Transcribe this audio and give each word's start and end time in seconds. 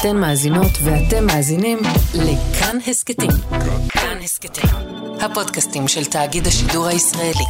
אתן 0.00 0.16
מאזינות 0.16 0.70
ואתם 0.84 1.26
מאזינים 1.26 1.78
לכאן 2.14 2.78
הסכתים. 2.86 3.30
כאן 3.88 4.18
הסכתים, 4.24 4.70
הפודקאסטים 5.20 5.88
של 5.88 6.04
תאגיד 6.04 6.46
השידור 6.46 6.86
הישראלי. 6.86 7.44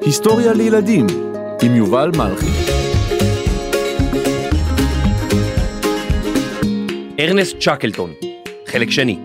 היסטוריה 0.00 0.52
לילדים 0.52 1.06
עם 1.62 1.74
יובל 1.74 2.10
מלכי. 2.16 2.46
ארנסט 7.20 7.56
צ'קלטון, 7.60 8.12
חלק 8.66 8.90
שני. 8.90 9.18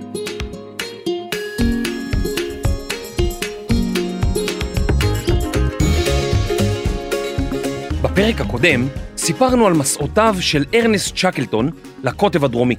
בפרק 8.02 8.41
הקודם 8.41 8.88
סיפרנו 9.30 9.68
על 9.68 9.73
מסעותיו 9.73 10.36
של 10.39 10.66
ארנסט 10.73 11.16
צ'קלטון 11.16 11.69
לקוטב 12.04 12.46
הדרומי. 12.46 12.75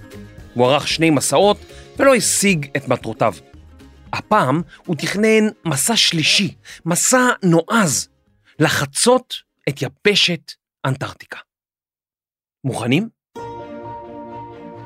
הוא 0.54 0.66
ערך 0.66 0.88
שני 0.88 1.10
מסעות 1.10 1.56
ולא 1.98 2.14
השיג 2.14 2.70
את 2.76 2.88
מטרותיו. 2.88 3.34
הפעם 4.12 4.62
הוא 4.86 4.96
תכנן 4.96 5.48
מסע 5.64 5.96
שלישי, 5.96 6.54
מסע 6.86 7.28
נועז, 7.42 8.08
לחצות 8.58 9.34
את 9.68 9.82
יבשת 9.82 10.52
אנטארקטיקה. 10.86 11.38
מוכנים? 12.64 13.08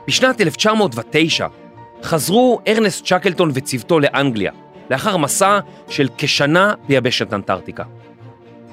בשנת 0.08 0.40
1909 0.40 1.46
חזרו 2.02 2.60
ארנסט 2.68 3.06
צ'קלטון 3.06 3.50
וצוותו 3.54 4.00
לאנגליה, 4.00 4.52
לאחר 4.90 5.16
מסע 5.16 5.58
של 5.88 6.08
כשנה 6.18 6.74
ביבשת 6.88 7.32
אנטארקטיקה. 7.32 7.84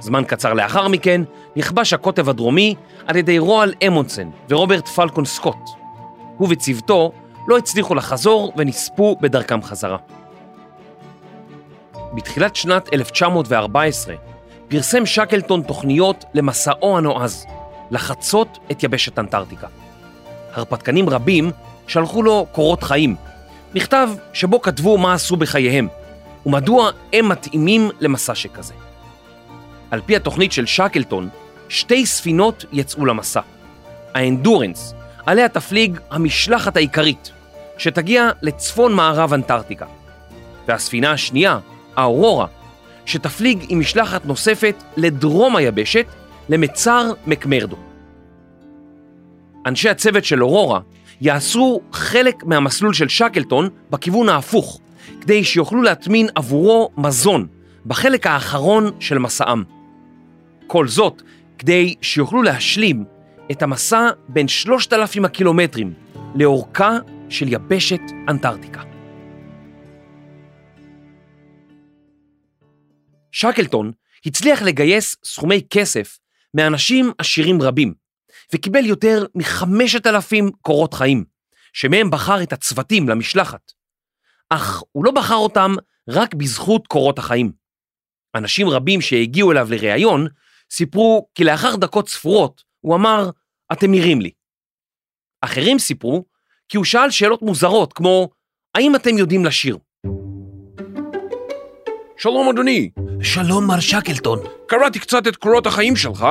זמן 0.02 0.23
קצר 0.28 0.54
לאחר 0.54 0.88
מכן 0.88 1.22
נכבש 1.55 1.94
הקוטב 1.94 2.30
הדרומי 2.30 2.76
על 3.08 3.16
ידי 3.16 3.40
רועל 3.40 3.73
אמונסן 3.88 4.30
ורוברט 4.50 4.88
פלקון 4.88 5.26
סקוט. 5.26 5.70
הוא 6.38 6.48
וצוותו 6.52 7.12
לא 7.48 7.58
הצליחו 7.58 7.95
לחזור 7.95 8.53
ונספו 8.58 9.17
בדרכם 9.22 9.62
חזרה. 9.62 9.98
בתחילת 12.14 12.56
שנת 12.56 12.94
1914 12.94 14.16
פרסם 14.67 15.06
שקלטון 15.06 15.62
תוכניות 15.62 16.25
למסעו 16.34 16.97
הנועז, 16.97 17.45
לחצות 17.92 18.58
את 18.72 18.84
יבשת 18.84 19.20
אנטארקטיקה. 19.20 19.68
הרפתקנים 20.53 21.09
רבים 21.09 21.52
שלחו 21.88 22.23
לו 22.23 22.45
קורות 22.52 22.84
חיים, 22.84 23.16
מכתב 23.75 24.09
שבו 24.34 24.62
כתבו 24.62 24.97
מה 24.97 25.14
עשו 25.14 25.36
בחייהם, 25.36 25.88
ומדוע 26.45 26.90
הם 27.14 27.30
מתאימים 27.30 27.90
למסע 28.00 28.36
שכזה. 28.36 28.73
על 29.92 30.02
פי 30.06 30.16
התוכנית 30.16 30.52
של 30.52 30.66
שקלטון, 30.66 31.30
שתי 31.70 32.06
ספינות 32.06 32.66
יצאו 32.73 33.06
למסע. 33.06 33.42
האנדורנס, 34.14 34.94
עליה 35.25 35.50
תפליג 35.50 36.00
המשלחת 36.11 36.75
העיקרית, 36.75 37.31
שתגיע 37.78 38.30
לצפון 38.42 38.94
מערב 38.94 39.34
אנטארקטיקה. 39.34 39.86
והספינה 40.67 41.12
השנייה, 41.12 41.59
האורורה, 41.95 42.45
שתפליג 43.06 43.66
עם 43.69 43.80
משלחת 43.80 44.25
נוספת 44.25 44.75
לדרום 44.97 45.56
היבשת, 45.56 46.06
למצר 46.50 47.12
מקמרדו. 47.28 47.78
אנשי 49.66 49.89
הצוות 49.89 50.25
של 50.25 50.44
אורורה 50.44 50.80
יעשו 51.22 51.81
חלק 51.92 52.44
מהמסלול 52.44 52.94
של 52.94 53.08
שקלטון 53.08 53.69
בכיוון 53.89 54.30
ההפוך, 54.30 54.80
כדי 55.22 55.44
שיוכלו 55.44 55.81
להטמין 55.81 56.28
עבורו 56.36 56.89
מזון 56.97 57.47
בחלק 57.86 58.28
האחרון 58.28 58.92
של 59.00 59.17
מסעם. 59.17 59.81
כל 60.72 60.88
זאת 60.88 61.22
כדי 61.58 61.95
שיוכלו 62.02 62.41
להשלים 62.41 63.05
את 63.52 63.61
המסע 63.61 64.09
בין 64.27 64.47
שלושת 64.47 64.94
אלפים 64.94 65.25
הקילומטרים 65.25 65.94
לאורכה 66.36 66.97
של 67.30 67.53
יבשת 67.53 68.00
אנטארקטיקה. 68.30 68.83
שקלטון 73.31 73.91
הצליח 74.25 74.62
לגייס 74.62 75.16
סכומי 75.25 75.62
כסף 75.69 76.19
מאנשים 76.53 77.12
עשירים 77.17 77.62
רבים, 77.62 77.94
וקיבל 78.53 78.85
יותר 78.85 79.25
מחמשת 79.35 80.07
אלפים 80.07 80.51
קורות 80.62 80.94
חיים, 80.94 81.25
שמהם 81.73 82.12
בחר 82.12 82.44
את 82.44 82.53
הצוותים 82.53 83.09
למשלחת. 83.09 83.72
אך 84.50 84.84
הוא 84.91 85.06
לא 85.06 85.12
בחר 85.12 85.35
אותם 85.35 85.75
רק 86.09 86.34
בזכות 86.34 86.88
קורות 86.88 87.19
החיים. 87.19 87.51
אנשים 88.35 88.69
רבים 88.69 89.01
שהגיעו 89.01 89.51
אליו 89.51 89.67
לראיון 89.72 90.28
סיפרו 90.72 91.28
כי 91.36 91.44
לאחר 91.44 91.76
דקות 91.76 92.09
ספורות 92.09 92.64
הוא 92.80 92.96
אמר, 92.96 93.30
אתם 93.74 93.92
נראים 93.92 94.22
לי. 94.22 94.32
אחרים 95.42 95.80
סיפרו 95.80 96.26
כי 96.70 96.78
הוא 96.78 96.86
שאל 96.86 97.09
שאלות 97.09 97.42
מוזרות 97.42 97.94
כמו, 97.94 98.30
האם 98.76 98.96
אתם 98.96 99.18
יודעים 99.18 99.46
לשיר? 99.46 99.78
שלום 102.18 102.50
אדוני. 102.50 102.90
שלום, 103.22 103.68
מר 103.68 103.80
שקלטון. 103.80 104.40
קראתי 104.68 105.00
קצת 105.00 105.28
את 105.28 105.36
קורות 105.36 105.68
החיים 105.68 105.96
שלך, 105.96 106.26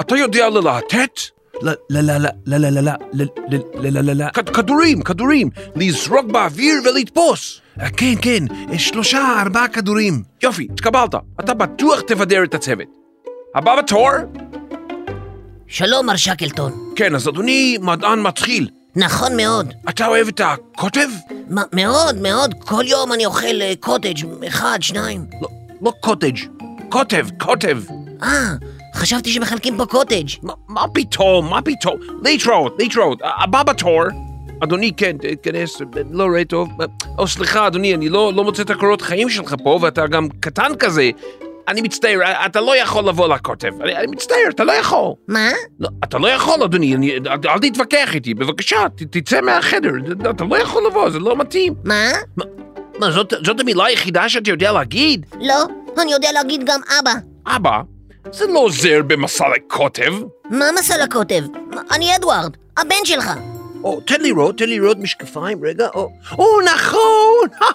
אתה 0.00 0.16
יודע 0.16 0.48
ללהטט? 0.48 1.20
לא, 1.62 1.72
לא, 1.90 2.00
לא, 2.00 2.18
לא, 2.18 2.58
לא, 2.58 2.68
לא, 2.70 2.80
לא, 2.80 2.92
לא, 3.12 3.58
לא, 3.74 3.90
לא, 3.90 4.00
לא, 4.00 4.12
לא. 4.12 4.42
כדורים, 4.42 5.02
כדורים, 5.02 5.50
לזרוק 5.76 6.26
באוויר 6.26 6.74
ולתפוס. 6.84 7.60
כן, 7.96 8.14
כן, 8.22 8.44
שלושה, 8.78 9.42
ארבעה 9.42 9.68
כדורים. 9.68 10.22
יופי, 10.42 10.68
התקבלת. 10.72 11.14
אתה 11.40 11.54
בטוח 11.54 12.00
תבדר 12.00 12.44
את 12.44 12.54
הצוות. 12.54 12.99
הבא 13.54 13.76
בתור? 13.78 14.08
שלום, 15.66 16.06
מר 16.06 16.16
שקלטון. 16.16 16.72
כן, 16.96 17.14
אז 17.14 17.28
אדוני 17.28 17.78
מדען 17.80 18.22
מתחיל. 18.22 18.68
נכון 18.96 19.36
מאוד. 19.36 19.72
אתה 19.88 20.06
אוהב 20.06 20.28
את 20.28 20.40
הקוטב? 20.44 21.08
מ- 21.50 21.76
מאוד, 21.76 22.16
מאוד. 22.22 22.54
כל 22.64 22.84
יום 22.86 23.12
אני 23.12 23.26
אוכל 23.26 23.60
אה, 23.62 23.72
קוטג' 23.80 24.16
אחד, 24.48 24.78
שניים. 24.82 25.24
לא, 25.42 25.48
לא 25.82 25.92
קוטג', 26.00 26.36
קוטב, 26.88 27.26
קוטב. 27.38 27.78
אה, 28.22 28.52
חשבתי 28.94 29.30
שמחלקים 29.32 29.76
פה 29.76 29.86
קוטג'. 29.86 30.26
מה, 30.42 30.52
מה 30.68 30.84
פתאום, 30.94 31.50
מה 31.50 31.62
פתאום? 31.62 31.96
להתראות, 32.24 32.76
להתראות. 32.78 33.18
הבא 33.42 33.62
בתור. 33.62 34.02
אדוני, 34.64 34.92
כן, 34.96 35.16
תיכנס, 35.18 35.76
לא 36.10 36.24
רואה 36.24 36.44
טוב. 36.44 36.68
או 37.18 37.28
סליחה, 37.28 37.66
אדוני, 37.66 37.94
אני 37.94 38.08
לא, 38.08 38.32
לא 38.34 38.44
מוצא 38.44 38.62
את 38.62 38.70
הקורות 38.70 39.02
חיים 39.02 39.28
שלך 39.28 39.54
פה, 39.64 39.78
ואתה 39.82 40.06
גם 40.06 40.28
קטן 40.40 40.72
כזה. 40.78 41.10
אני 41.70 41.80
מצטער, 41.82 42.18
אתה 42.46 42.60
לא 42.60 42.76
יכול 42.76 43.08
לבוא 43.08 43.28
לקוטב. 43.28 43.82
אני, 43.82 43.96
אני 43.96 44.06
מצטער, 44.06 44.38
אתה 44.48 44.64
לא 44.64 44.72
יכול. 44.72 45.12
מה? 45.28 45.50
לא, 45.80 45.88
אתה 46.04 46.18
לא 46.18 46.28
יכול, 46.28 46.62
אדוני, 46.62 46.94
אני, 46.94 47.12
אל, 47.12 47.48
אל 47.48 47.58
תתווכח 47.58 48.14
איתי, 48.14 48.34
בבקשה, 48.34 48.88
ת, 48.96 49.02
תצא 49.02 49.40
מהחדר, 49.40 49.90
אתה 50.30 50.44
לא 50.44 50.56
יכול 50.58 50.82
לבוא, 50.86 51.10
זה 51.10 51.18
לא 51.18 51.36
מתאים. 51.36 51.74
מה? 51.84 52.10
מה, 52.98 53.10
זאת, 53.10 53.32
זאת 53.44 53.60
המילה 53.60 53.84
היחידה 53.84 54.28
שאתה 54.28 54.50
יודע 54.50 54.72
להגיד? 54.72 55.26
לא, 55.40 55.64
אני 56.02 56.12
יודע 56.12 56.32
להגיד 56.32 56.62
גם 56.64 56.80
אבא. 57.00 57.12
אבא, 57.46 57.80
זה 58.32 58.46
לא 58.46 58.58
עוזר 58.58 59.00
במסע 59.06 59.44
לקוטב. 59.56 60.14
מה 60.50 60.64
מסע 60.78 61.04
לקוטב? 61.04 61.44
אני 61.90 62.16
אדוארד, 62.16 62.56
הבן 62.76 63.04
שלך. 63.04 63.30
או, 63.84 64.00
תן 64.00 64.20
לראות, 64.20 64.58
תן 64.58 64.68
לראות 64.68 64.98
משקפיים, 64.98 65.64
רגע, 65.64 65.88
או, 65.94 66.12
או, 66.38 66.60
נכון, 66.60 67.68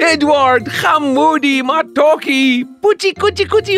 אדוארד, 0.12 0.68
חמודי, 0.68 1.62
מתוקי, 1.62 2.64
פוצ'י, 2.80 3.14
קוצ'י, 3.14 3.48
קוצ'י, 3.48 3.76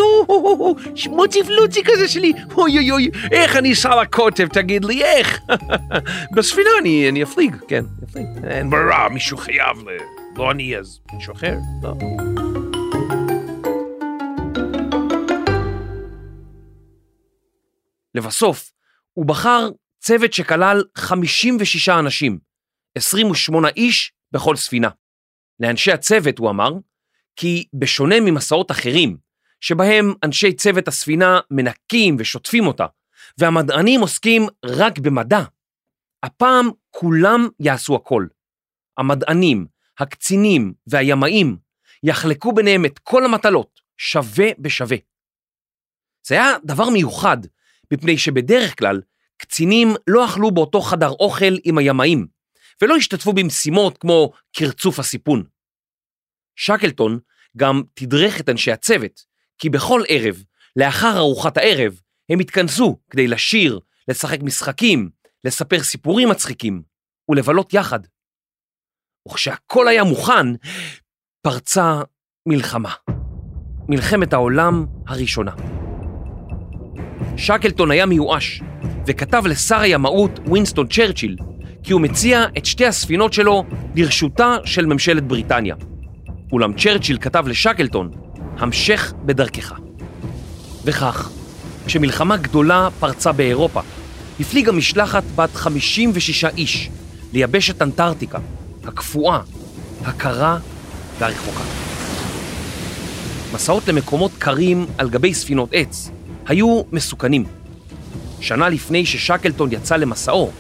שמוצי 0.95 1.45
פלוצי 1.45 1.81
כזה 1.85 2.09
שלי, 2.09 2.33
אוי 2.55 2.79
אוי 2.79 2.91
אוי, 2.91 3.11
איך 3.33 3.57
אני 3.57 3.73
אסע 3.73 4.03
לקוטב, 4.03 4.47
תגיד 4.47 4.85
לי, 4.85 5.05
איך? 5.05 5.41
בספינה 6.37 6.71
אני, 6.81 7.09
אני 7.09 7.23
אפליג, 7.23 7.57
כן, 7.69 7.85
אפליג. 8.05 8.27
אין 8.51 8.71
ברירה, 8.71 9.09
מישהו 9.09 9.37
חייב 9.37 9.89
ל... 9.89 9.91
לא 10.37 10.51
אני, 10.51 10.77
אז 10.77 11.01
מישהו 11.13 11.33
אחר, 11.33 11.57
לא. 11.83 11.95
לבסוף, 18.15 18.73
הוא 19.13 19.27
בחר 19.27 19.69
צוות 20.01 20.33
שכלל 20.33 20.85
56 20.95 21.89
אנשים, 21.89 22.39
28 22.95 23.69
איש 23.69 24.13
בכל 24.33 24.57
ספינה. 24.57 24.89
לאנשי 25.61 25.93
הצוות 25.93 26.39
הוא 26.39 26.51
אמר, 26.51 26.73
כי 27.37 27.65
בשונה 27.75 28.21
ממסעות 28.21 28.71
אחרים, 28.71 29.17
שבהם 29.61 30.15
אנשי 30.25 30.53
צוות 30.53 30.89
הספינה 30.89 31.41
מנקים 31.51 32.17
ושוטפים 32.19 32.67
אותה, 32.67 32.87
והמדענים 33.39 34.01
עוסקים 34.01 34.47
רק 34.65 34.99
במדע, 34.99 35.41
הפעם 36.23 36.71
כולם 36.91 37.49
יעשו 37.61 37.95
הכל. 37.97 38.27
המדענים, 38.99 39.67
הקצינים 39.99 40.73
והימאים 40.87 41.57
יחלקו 42.03 42.53
ביניהם 42.53 42.85
את 42.85 42.99
כל 42.99 43.25
המטלות, 43.25 43.81
שווה 43.97 44.47
בשווה. 44.59 44.97
זה 46.27 46.35
היה 46.35 46.53
דבר 46.65 46.91
מיוחד, 46.91 47.39
מפני 47.93 48.19
שבדרך 48.19 48.79
כלל 48.79 49.01
קצינים 49.41 49.89
לא 50.07 50.25
אכלו 50.25 50.51
באותו 50.51 50.81
חדר 50.81 51.11
אוכל 51.11 51.55
עם 51.65 51.79
הימאים, 51.79 52.27
ולא 52.83 52.97
השתתפו 52.97 53.33
במשימות 53.33 53.99
כמו 53.99 54.33
קרצוף 54.57 54.99
הסיפון. 54.99 55.45
שקלטון 56.57 57.19
גם 57.57 57.83
תדרך 57.95 58.41
את 58.41 58.49
אנשי 58.49 58.73
הצוות, 58.73 59.21
כי 59.59 59.71
בכל 59.71 60.03
ערב, 60.09 60.43
לאחר 60.77 61.17
ארוחת 61.17 61.57
הערב, 61.57 62.01
הם 62.31 62.39
התכנסו 62.39 63.01
כדי 63.11 63.29
לשיר 63.29 63.81
לשחק 64.09 64.39
משחקים, 64.43 65.11
לספר 65.45 65.83
סיפורים 65.83 66.29
מצחיקים 66.29 66.83
ולבלות 67.31 67.75
יחד. 67.75 68.01
וכשהכל 69.29 69.89
היה 69.89 70.05
מוכן, 70.05 70.47
פרצה 71.43 72.01
מלחמה. 72.47 72.95
מלחמת 73.89 74.33
העולם 74.33 74.87
הראשונה. 75.07 75.53
שקלטון 77.37 77.91
היה 77.91 78.07
מיואש, 78.07 78.63
וכתב 79.11 79.43
לשר 79.47 79.81
הימאות 79.81 80.41
ווינסטון 80.47 80.87
צ'רצ'יל 80.87 81.37
כי 81.83 81.93
הוא 81.93 82.01
מציע 82.01 82.45
את 82.59 82.67
שתי 82.67 82.87
הספינות 82.87 83.33
שלו 83.33 83.65
לרשותה 83.95 84.57
של 84.65 84.87
ממשלת 84.87 85.25
בריטניה. 85.25 85.75
אולם 86.53 86.73
צ'רצ'יל 86.73 87.19
כתב 87.21 87.45
לשקלטון, 87.49 88.11
המשך 88.59 89.13
בדרכך. 89.25 89.73
וכך, 90.85 91.31
כשמלחמה 91.87 92.37
גדולה 92.37 92.89
פרצה 93.01 93.33
באירופה, 93.33 93.81
הפליגה 94.41 94.73
משלחת 94.73 95.23
בת 95.37 95.55
56 95.55 96.45
איש 96.45 96.91
ליבשת 97.33 97.83
אנטארקטיקה, 97.83 98.39
הקפואה, 98.85 99.41
הקרה 100.05 100.59
והרחוקה. 101.19 101.65
מסעות 103.55 103.89
למקומות 103.89 104.31
קרים 104.39 104.87
על 104.99 105.11
גבי 105.11 105.35
ספינות 105.35 105.69
עץ 105.73 106.11
היו 106.47 106.83
מסוכנים. 106.93 107.60
שנה 108.41 108.69
לפני 108.69 109.07
ששקלטון 109.07 109.69
יצא 109.73 109.97
למסעו, 109.97 110.51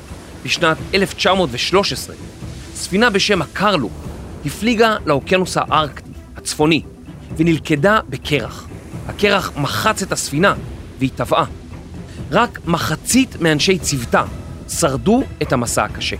בשנת 0.44 0.77
1913, 0.94 2.17
ספינה 2.75 3.11
בשם 3.11 3.43
הקרלו 3.43 3.91
הפליגה 4.47 4.97
לאוקיינוס 5.06 5.56
הארקטי, 5.56 6.11
הצפוני, 6.37 6.82
ונלכדה 7.37 8.00
בקרח. 8.09 8.67
הקרח 9.09 9.53
מחץ 9.56 10.03
את 10.03 10.12
הספינה 10.12 10.55
והיא 10.99 11.11
טבעה. 11.17 11.44
רק 12.31 12.59
מחצית 12.67 13.37
מאנשי 13.41 13.79
צוותה 13.79 14.25
שרדו 14.69 15.23
את 15.43 15.53
המסע 15.53 15.85
הקשה. 15.85 16.17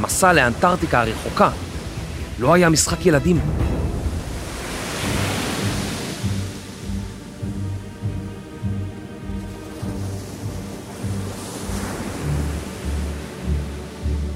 מסע 0.00 0.32
לאנטארקטיקה 0.32 1.00
הרחוקה 1.02 1.50
לא 2.38 2.54
היה 2.54 2.68
משחק 2.68 3.06
ילדים. 3.06 3.40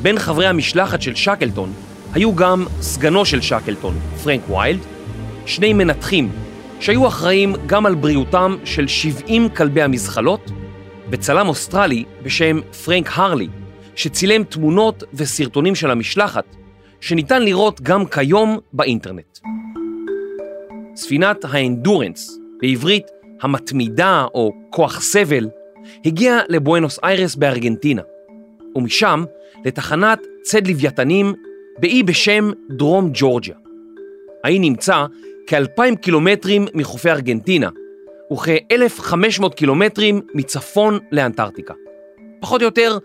בין 0.06 0.18
חברי 0.18 0.46
המשלחת 0.46 1.02
של 1.02 1.14
שקלטון 1.14 1.72
היו 2.12 2.34
גם 2.34 2.64
סגנו 2.80 3.24
של 3.24 3.40
שקלטון, 3.40 3.94
פרנק 4.24 4.50
ויילד, 4.50 4.80
שני 5.46 5.72
מנתחים 5.72 6.32
שהיו 6.80 7.08
אחראים 7.08 7.54
גם 7.66 7.86
על 7.86 7.94
בריאותם 7.94 8.56
של 8.64 8.88
70 8.88 9.48
כלבי 9.48 9.82
המזחלות, 9.82 10.50
וצלם 11.10 11.48
אוסטרלי 11.48 12.04
בשם 12.22 12.60
פרנק 12.84 13.08
הרלי, 13.12 13.48
שצילם 13.96 14.44
תמונות 14.44 15.04
וסרטונים 15.14 15.74
של 15.74 15.90
המשלחת, 15.90 16.56
שניתן 17.00 17.42
לראות 17.42 17.80
גם 17.80 18.06
כיום 18.06 18.58
באינטרנט. 18.72 19.38
ספינת 20.96 21.44
האנדורנס, 21.44 22.38
בעברית 22.60 23.06
המתמידה 23.40 24.24
או 24.34 24.52
כוח 24.70 25.00
סבל, 25.00 25.48
הגיעה 26.04 26.38
לבואנוס 26.48 26.98
איירס 27.02 27.34
בארגנטינה, 27.34 28.02
ומשם 28.76 29.24
לתחנת 29.66 30.26
צד 30.42 30.66
לוויתנים 30.66 31.34
באי 31.78 32.02
בשם 32.02 32.50
דרום 32.70 33.10
ג'ורג'יה. 33.14 33.54
האי 34.44 34.58
נמצא 34.58 35.06
כאלפיים 35.46 35.96
קילומטרים 35.96 36.66
מחופי 36.74 37.10
ארגנטינה 37.10 37.70
וכ-1,500 38.32 39.48
קילומטרים 39.54 40.20
מצפון 40.34 40.98
לאנטארקטיקה. 41.12 41.74
פחות 42.40 42.60
או 42.60 42.66
יותר 42.66 42.98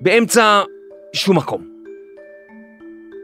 באמצע 0.00 0.62
שום 1.12 1.36
מקום. 1.36 1.68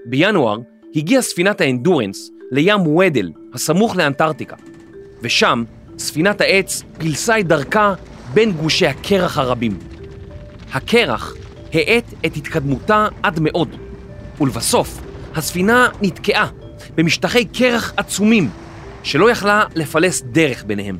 בינואר 0.07 0.59
הגיעה 0.97 1.23
ספינת 1.23 1.61
האנדורנס 1.61 2.31
לים 2.51 2.87
ודל, 2.87 3.33
הסמוך 3.55 3.97
לאנטארקטיקה, 3.97 4.57
ושם 5.23 5.65
ספינת 5.99 6.41
העץ 6.41 6.83
פילסה 6.99 7.41
את 7.41 7.47
דרכה 7.47 7.95
בין 8.35 8.53
גושי 8.53 8.87
הקרח 8.87 9.39
הרבים. 9.39 9.79
הקרח 10.73 11.35
האט 11.75 12.15
את 12.27 12.37
התקדמותה 12.37 13.09
עד 13.23 13.41
מאוד, 13.41 13.77
ולבסוף 14.41 15.01
הספינה 15.35 15.89
נתקעה 16.03 16.49
במשטחי 16.95 17.45
קרח 17.45 17.93
עצומים 17.97 18.51
שלא 19.03 19.31
יכלה 19.31 19.65
לפלס 19.75 20.23
דרך 20.23 20.65
ביניהם. 20.65 20.99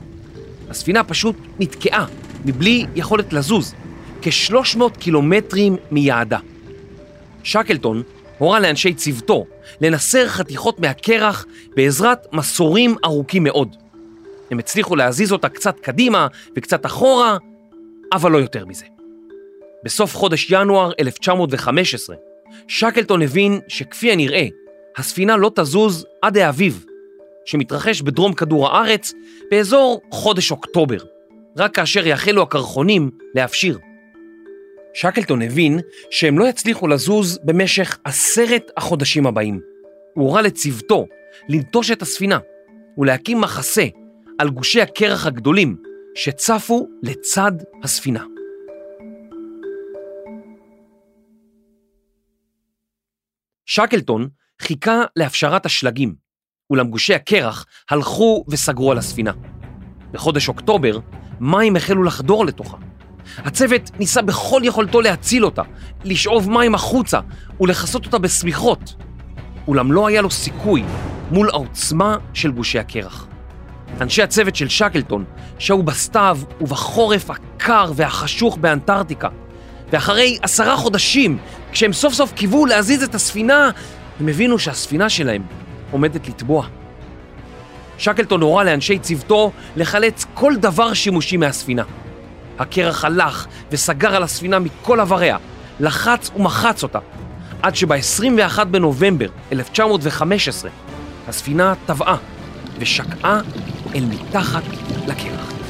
הספינה 0.69 1.05
פשוט 1.05 1.37
נתקעה 1.59 2.07
מבלי 2.45 2.87
יכולת 2.95 3.33
לזוז, 3.33 3.75
כ-300 4.23 4.99
קילומטרים 4.99 5.77
מיעדה. 5.91 6.39
שקלטון 7.43 8.03
הורה 8.39 8.61
לאנשי 8.61 8.95
צוותו 8.95 9.47
לנסר 9.81 10.29
חתיכות 10.29 10.81
מהקרח 10.81 11.47
בעזרת 11.77 12.27
מסורים 12.33 12.97
ארוכים 13.05 13.45
מאוד. 13.45 13.77
הם 14.51 14.59
הצליחו 14.59 14.97
להזיז 14.97 15.33
אותה 15.33 15.49
קצת 15.49 15.81
קדימה 15.81 16.27
וקצת 16.57 16.87
אחורה, 16.87 17.37
אבל 18.13 18.33
לא 18.33 18.39
יותר 18.39 18.67
מזה. 18.67 18.94
בסוף 19.85 20.17
חודש 20.17 20.51
ינואר 20.51 20.93
1915, 20.99 22.17
שקלטון 22.69 23.23
הבין 23.23 23.61
שכפי 23.69 24.13
הנראה, 24.13 24.47
הספינה 24.97 25.37
לא 25.37 25.51
תזוז 25.55 26.07
עד 26.23 26.39
האביב, 26.39 26.85
שמתרחש 27.45 28.03
בדרום 28.03 28.33
כדור 28.35 28.69
הארץ 28.69 29.13
באזור 29.51 30.01
חודש 30.11 30.51
אוקטובר, 30.51 30.99
רק 31.59 31.75
כאשר 31.75 32.07
יחלו 32.07 32.43
הקרחונים 32.43 33.11
להפשיר. 33.35 33.79
שקלטון 34.95 35.43
הבין 35.43 35.81
שהם 36.11 36.39
לא 36.39 36.45
יצליחו 36.45 36.89
לזוז 36.89 37.39
במשך 37.45 37.99
עשרת 38.05 38.71
החודשים 38.77 39.27
הבאים. 39.27 39.61
הוא 40.15 40.27
הורה 40.27 40.43
לצוותו 40.43 41.07
לנטוש 41.49 41.91
את 41.91 42.03
הספינה 42.03 42.39
ולהקים 42.99 43.41
מחסה 43.41 43.85
על 44.39 44.51
גושי 44.51 44.81
הקרח 44.81 45.27
הגדולים 45.27 45.77
שצפו 46.15 46.87
לצד 47.03 47.53
הספינה. 47.83 48.25
שקלטון 53.67 54.29
חיכה 54.63 55.03
להפשרת 55.17 55.67
השלגים, 55.67 56.15
אולם 56.71 56.91
גושי 56.91 57.15
הקרח 57.15 57.67
הלכו 57.91 58.45
וסגרו 58.49 58.93
על 58.93 58.99
הספינה. 58.99 59.33
בחודש 60.13 60.49
אוקטובר, 60.49 60.99
מים 61.41 61.77
החלו 61.77 62.03
לחדור 62.03 62.47
לתוכה. 62.47 62.77
הצוות 63.39 63.91
ניסה 63.99 64.23
בכל 64.23 64.61
יכולתו 64.65 65.01
להציל 65.01 65.45
אותה, 65.45 65.63
לשאוב 66.05 66.51
מים 66.51 66.75
החוצה 66.75 67.21
ולכסות 67.61 68.07
אותה 68.07 68.19
בשמיכות, 68.19 68.95
אולם 69.69 69.93
לא 69.93 70.07
היה 70.07 70.23
לו 70.23 70.31
סיכוי 70.31 70.85
מול 71.31 71.49
העוצמה 71.51 72.17
של 72.35 72.51
גושי 72.51 72.79
הקרח. 72.79 73.27
אנשי 74.01 74.23
הצוות 74.23 74.57
של 74.57 74.69
שקלטון 74.69 75.25
שהו 75.59 75.83
בסתיו 75.83 76.39
ובחורף 76.61 77.31
הקר 77.31 77.93
והחשוך 77.97 78.57
באנטארקטיקה, 78.57 79.29
ואחרי 79.91 80.39
עשרה 80.43 80.77
חודשים, 80.77 81.39
כשהם 81.73 81.93
סוף 81.93 82.15
סוף 82.15 82.33
קיוו 82.33 82.67
להזיז 82.67 83.03
את 83.03 83.15
הספינה, 83.15 83.71
הם 84.21 84.29
הבינו 84.29 84.59
שהספינה 84.59 85.09
שלהם 85.09 85.43
עומדת 85.91 86.29
לטבוע. 86.29 86.67
שקלטון 87.99 88.41
הורה 88.41 88.65
לאנשי 88.65 88.99
צוותו 88.99 89.53
לחלץ 89.77 90.25
כל 90.35 90.57
דבר 90.57 90.95
שימושי 90.95 91.37
מהספינה. 91.37 91.83
הקרח 92.59 93.05
הלך 93.05 93.47
וסגר 93.71 94.17
על 94.17 94.23
הספינה 94.23 94.59
מכל 94.59 95.01
עבריה, 95.01 95.37
לחץ 95.81 96.31
ומחץ 96.37 96.83
אותה, 96.83 96.99
עד 97.63 97.77
שב-21 97.77 98.65
בנובמבר 98.65 99.27
1915 99.53 100.71
הספינה 101.29 101.75
טבעה 101.87 102.17
ושקעה 102.79 103.41
אל 103.95 104.05
מתחת 104.05 104.63
לקרח. 105.07 105.64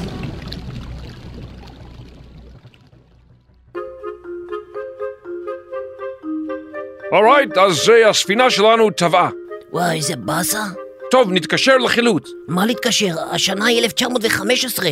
אורייט, 7.11 7.57
אז 7.57 7.89
uh, 7.89 8.09
הספינה 8.09 8.49
שלנו 8.49 8.91
טבעה. 8.91 9.29
וואי, 9.71 9.97
איזה 9.97 10.15
באסה. 10.15 10.63
טוב, 11.11 11.31
נתקשר 11.31 11.77
לחילוץ. 11.77 12.29
מה 12.47 12.65
להתקשר? 12.65 13.15
השנה 13.31 13.65
היא 13.65 13.83
1915, 13.83 14.89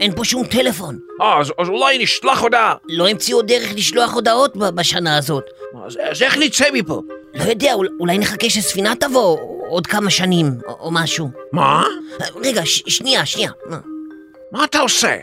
אין 0.00 0.12
פה 0.16 0.24
שום 0.24 0.46
טלפון. 0.46 0.98
אה, 1.22 1.40
אז, 1.40 1.52
אז 1.58 1.68
אולי 1.68 1.98
נשלח 1.98 2.40
הודעה. 2.42 2.74
לא 2.88 3.08
המציאו 3.08 3.42
דרך 3.42 3.72
לשלוח 3.74 4.14
הודעות 4.14 4.56
בשנה 4.56 5.16
הזאת. 5.18 5.44
אז, 5.86 5.98
אז 6.10 6.22
איך 6.22 6.36
נצא 6.38 6.64
מפה? 6.72 7.02
לא 7.34 7.44
יודע, 7.44 7.72
אול- 7.74 7.88
אולי 8.00 8.18
נחכה 8.18 8.50
שספינה 8.50 8.94
תבוא 9.00 9.38
עוד 9.68 9.86
כמה 9.86 10.10
שנים, 10.10 10.46
או, 10.66 10.76
או 10.80 10.90
משהו. 10.92 11.28
מה? 11.52 11.84
רגע, 12.44 12.62
ש- 12.66 12.82
שנייה, 12.88 13.26
שנייה. 13.26 13.50
מה 14.52 14.64
אתה 14.64 14.78
עושה? 14.78 15.16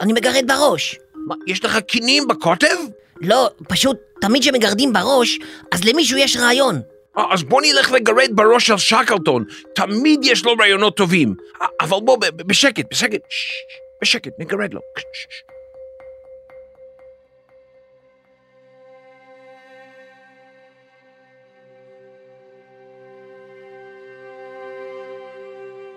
אני 0.00 0.12
מגרד 0.12 0.44
בראש. 0.46 0.98
מה, 1.26 1.34
יש 1.46 1.64
לך 1.64 1.78
קינים 1.78 2.26
בקוטב? 2.28 2.76
לא, 3.20 3.50
פשוט, 3.68 3.96
תמיד 4.20 4.42
כשמגרדים 4.42 4.92
בראש, 4.92 5.38
אז 5.72 5.84
למישהו 5.84 6.18
יש 6.18 6.36
רעיון. 6.36 6.80
אה, 7.18 7.24
אז 7.34 7.42
בוא 7.42 7.62
נלך 7.62 7.92
לגרד 7.92 8.30
בראש 8.34 8.66
של 8.66 8.76
שקלטון, 8.76 9.44
תמיד 9.74 10.20
יש 10.22 10.44
לו 10.44 10.52
רעיונות 10.60 10.96
טובים. 10.96 11.34
אה, 11.62 11.66
אבל 11.80 11.98
בוא, 12.00 12.18
בשקט, 12.36 12.84
בשקט, 12.90 13.20
בשקט, 14.02 14.32
נגרד 14.38 14.74
לו. 14.74 14.80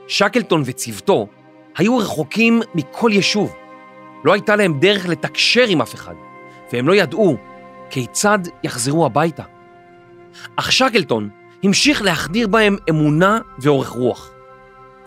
שקלטון 0.07 0.63
וצוותו 0.65 1.27
היו 1.77 1.97
רחוקים 1.97 2.61
מכל 2.75 3.09
יישוב. 3.13 3.55
לא 4.23 4.33
הייתה 4.33 4.55
להם 4.55 4.79
דרך 4.79 5.05
לתקשר 5.05 5.65
עם 5.67 5.81
אף 5.81 5.95
אחד. 5.95 6.30
והם 6.73 6.87
לא 6.87 6.93
ידעו 6.93 7.37
כיצד 7.89 8.39
יחזרו 8.63 9.05
הביתה. 9.05 9.43
אך 10.55 10.71
שקלטון 10.71 11.29
המשיך 11.63 12.01
להחדיר 12.01 12.47
בהם 12.47 12.77
אמונה 12.89 13.39
ואורך 13.59 13.89
רוח, 13.89 14.31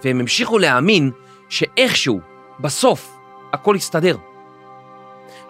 והם 0.05 0.21
המשיכו 0.21 0.59
להאמין 0.59 1.11
שאיכשהו, 1.49 2.21
בסוף, 2.61 3.17
הכל 3.53 3.75
יסתדר. 3.77 4.17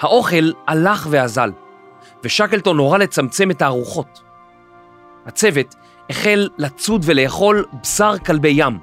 האוכל 0.00 0.52
הלך 0.66 1.06
ואזל, 1.10 1.52
ושקלטון 2.24 2.78
הורה 2.78 2.98
לצמצם 2.98 3.50
את 3.50 3.62
הארוחות. 3.62 4.22
הצוות 5.26 5.74
החל 6.10 6.48
לצוד 6.58 7.02
ולאכול 7.04 7.64
בשר 7.82 8.18
כלבי 8.26 8.54
ים, 8.56 8.78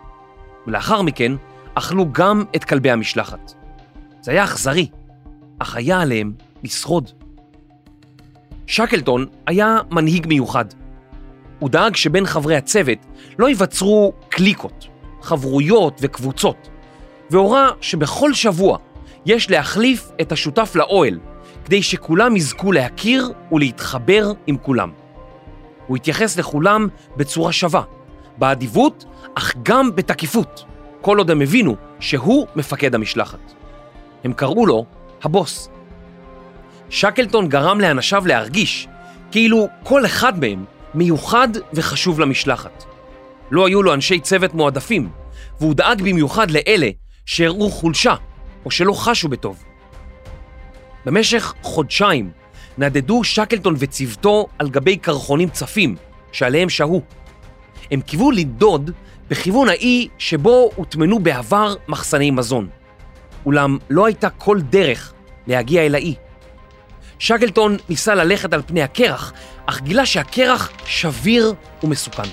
ולאחר 0.68 1.02
מכן 1.02 1.32
אכלו 1.74 2.06
גם 2.12 2.44
את 2.56 2.64
כלבי 2.64 2.92
המשלחת. 2.92 3.54
זה 4.22 4.32
היה 4.32 4.44
אכזרי, 4.44 4.88
אך 5.60 5.76
היה 5.76 6.02
עליהם 6.02 6.34
לשרוד. 6.64 7.21
שקלטון 8.72 9.25
היה 9.48 9.78
מנהיג 9.92 10.28
מיוחד. 10.28 10.66
הוא 11.60 11.70
דאג 11.70 11.96
שבין 11.96 12.25
חברי 12.25 12.56
הצוות 12.56 12.98
לא 13.40 13.48
ייווצרו 13.48 14.13
קליקות, 14.30 14.88
חברויות 15.22 15.98
וקבוצות, 16.01 16.70
והורה 17.30 17.70
שבכל 17.82 18.34
שבוע 18.34 18.78
יש 19.25 19.50
להחליף 19.51 20.12
את 20.22 20.32
השותף 20.32 20.75
לאוהל, 20.75 21.20
כדי 21.66 21.84
שכולם 21.84 22.36
יזכו 22.36 22.72
להכיר 22.72 23.32
ולהתחבר 23.51 24.32
עם 24.48 24.58
כולם. 24.58 24.92
הוא 25.88 25.98
התייחס 25.98 26.38
לכולם 26.38 26.88
בצורה 27.18 27.51
שווה, 27.51 27.84
באדיבות, 28.38 29.06
אך 29.36 29.56
גם 29.63 29.96
בתקיפות, 29.96 30.66
כל 31.01 31.18
עוד 31.18 31.32
הם 31.32 31.42
הבינו 31.42 31.75
שהוא 32.00 32.48
מפקד 32.56 32.96
המשלחת. 32.96 33.54
הם 34.24 34.34
קראו 34.34 34.66
לו 34.66 34.86
הבוס. 35.24 35.70
שקלטון 36.91 37.50
גרם 37.50 37.81
לאנשיו 37.81 38.27
להרגיש 38.27 38.88
כאילו 39.31 39.67
כל 39.83 40.05
אחד 40.05 40.39
מהם 40.39 40.65
מיוחד 40.93 41.48
וחשוב 41.74 42.19
למשלחת. 42.19 42.83
לא 43.51 43.67
היו 43.67 43.83
לו 43.83 43.93
אנשי 43.93 44.19
צוות 44.19 44.53
מועדפים, 44.53 45.10
והוא 45.60 45.74
דאג 45.74 46.01
במיוחד 46.01 46.51
לאלה 46.51 46.89
שהראו 47.25 47.69
חולשה 47.69 48.15
או 48.65 48.71
שלא 48.71 48.93
חשו 48.93 49.29
בטוב. 49.29 49.63
במשך 51.05 51.53
חודשיים 51.62 52.31
נדדו 52.77 53.24
שקלטון 53.24 53.75
וצוותו 53.77 54.48
על 54.60 54.69
גבי 54.69 54.98
קרחונים 54.98 55.50
צפים 55.50 55.95
שעליהם 56.31 56.69
שהו. 56.69 57.01
הם 57.91 58.01
קיוו 58.01 58.31
לנדוד 58.31 58.91
בכיוון 59.29 59.69
האי 59.69 60.07
שבו 60.17 60.69
הוטמנו 60.75 61.19
בעבר 61.19 61.75
מחסני 61.88 62.31
מזון. 62.31 62.69
אולם 63.45 63.77
לא 63.89 64.05
הייתה 64.05 64.29
כל 64.29 64.62
דרך 64.62 65.13
להגיע 65.48 65.86
אל 65.86 65.95
האי. 65.95 66.15
שקלטון 67.22 67.78
ניסה 67.90 68.16
ללכת 68.16 68.54
על 68.54 68.62
פני 68.66 68.84
הקרח, 68.84 69.34
אך 69.66 69.82
גילה 69.82 70.06
שהקרח 70.06 70.72
שביר 70.86 71.54
ומסוכן. 71.84 72.30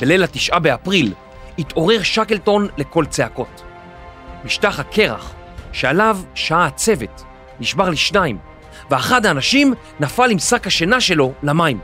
בליל 0.00 0.24
התשעה 0.24 0.58
באפריל 0.58 1.12
התעורר 1.58 2.02
שקלטון 2.02 2.68
לקול 2.76 3.06
צעקות. 3.06 3.62
משטח 4.44 4.80
הקרח, 4.80 5.34
שעליו 5.72 6.18
שהה 6.34 6.66
הצוות, 6.66 7.22
נשבר 7.60 7.90
לשניים, 7.90 8.38
ואחד 8.90 9.26
האנשים 9.26 9.74
נפל 10.00 10.30
עם 10.30 10.38
שק 10.38 10.66
השינה 10.66 11.00
שלו 11.00 11.32
למים. 11.42 11.78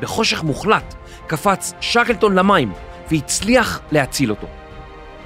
בחושך 0.00 0.42
מוחלט 0.42 0.94
קפץ 1.26 1.72
שקלטון 1.80 2.34
למים 2.34 2.72
והצליח 3.10 3.80
להציל 3.92 4.30
אותו. 4.30 4.46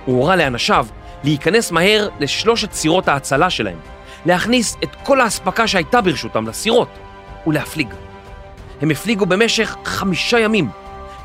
הוא 0.04 0.16
הורה 0.16 0.37
לאנשיו 0.37 0.87
להיכנס 1.25 1.73
מהר 1.73 2.09
לשלושת 2.21 2.73
סירות 2.73 3.09
ההצלה 3.09 3.50
שלהם, 3.50 3.78
להכניס 4.26 4.76
את 4.84 4.96
כל 5.04 5.20
האספקה 5.20 5.66
שהייתה 5.66 6.00
ברשותם 6.00 6.48
לסירות 6.48 6.88
ולהפליג. 7.46 7.94
הם 8.80 8.90
הפליגו 8.90 9.26
במשך 9.26 9.76
חמישה 9.84 10.38
ימים, 10.38 10.70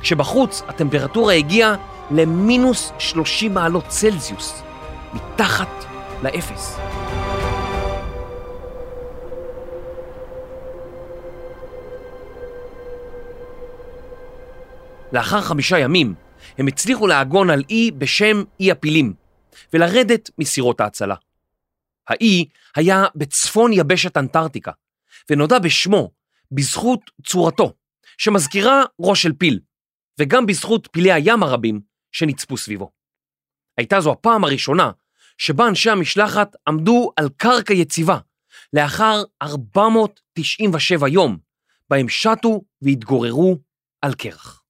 כשבחוץ 0.01 0.61
הטמפרטורה 0.67 1.33
הגיעה 1.33 1.75
למינוס 2.11 2.91
30 2.99 3.53
מעלות 3.53 3.87
צלזיוס, 3.87 4.63
מתחת 5.13 5.85
לאפס. 6.23 6.79
לאחר 15.11 15.41
חמישה 15.41 15.79
ימים, 15.79 16.13
הם 16.57 16.67
הצליחו 16.67 17.07
להגון 17.07 17.49
על 17.49 17.63
אי 17.69 17.91
בשם 17.91 18.43
אי 18.59 18.71
הפילים, 18.71 19.13
ולרדת 19.73 20.29
מסירות 20.37 20.81
ההצלה. 20.81 21.15
האי 22.07 22.45
היה 22.75 23.05
בצפון 23.15 23.73
יבשת 23.73 24.17
אנטארקטיקה, 24.17 24.71
ונודע 25.29 25.59
בשמו 25.59 26.11
בזכות 26.51 27.11
צורתו, 27.25 27.73
שמזכירה 28.17 28.83
ראש 28.99 29.23
של 29.23 29.33
פיל, 29.33 29.59
וגם 30.19 30.45
בזכות 30.45 30.87
פילי 30.91 31.11
הים 31.11 31.43
הרבים 31.43 31.81
שנצפו 32.11 32.57
סביבו. 32.57 32.91
הייתה 33.77 34.01
זו 34.01 34.11
הפעם 34.11 34.43
הראשונה 34.43 34.91
שבה 35.37 35.67
אנשי 35.67 35.89
המשלחת 35.89 36.55
עמדו 36.67 37.11
על 37.15 37.29
קרקע 37.37 37.73
יציבה, 37.73 38.17
לאחר 38.73 39.23
497 39.41 41.07
יום, 41.07 41.37
בהם 41.89 42.09
שטו 42.09 42.61
והתגוררו 42.81 43.57
על 44.01 44.13
קרח. 44.13 44.63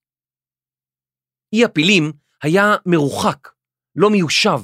אי 1.53 1.65
הפילים 1.65 2.11
היה 2.43 2.75
מרוחק, 2.85 3.49
לא 3.95 4.09
מיושב, 4.09 4.59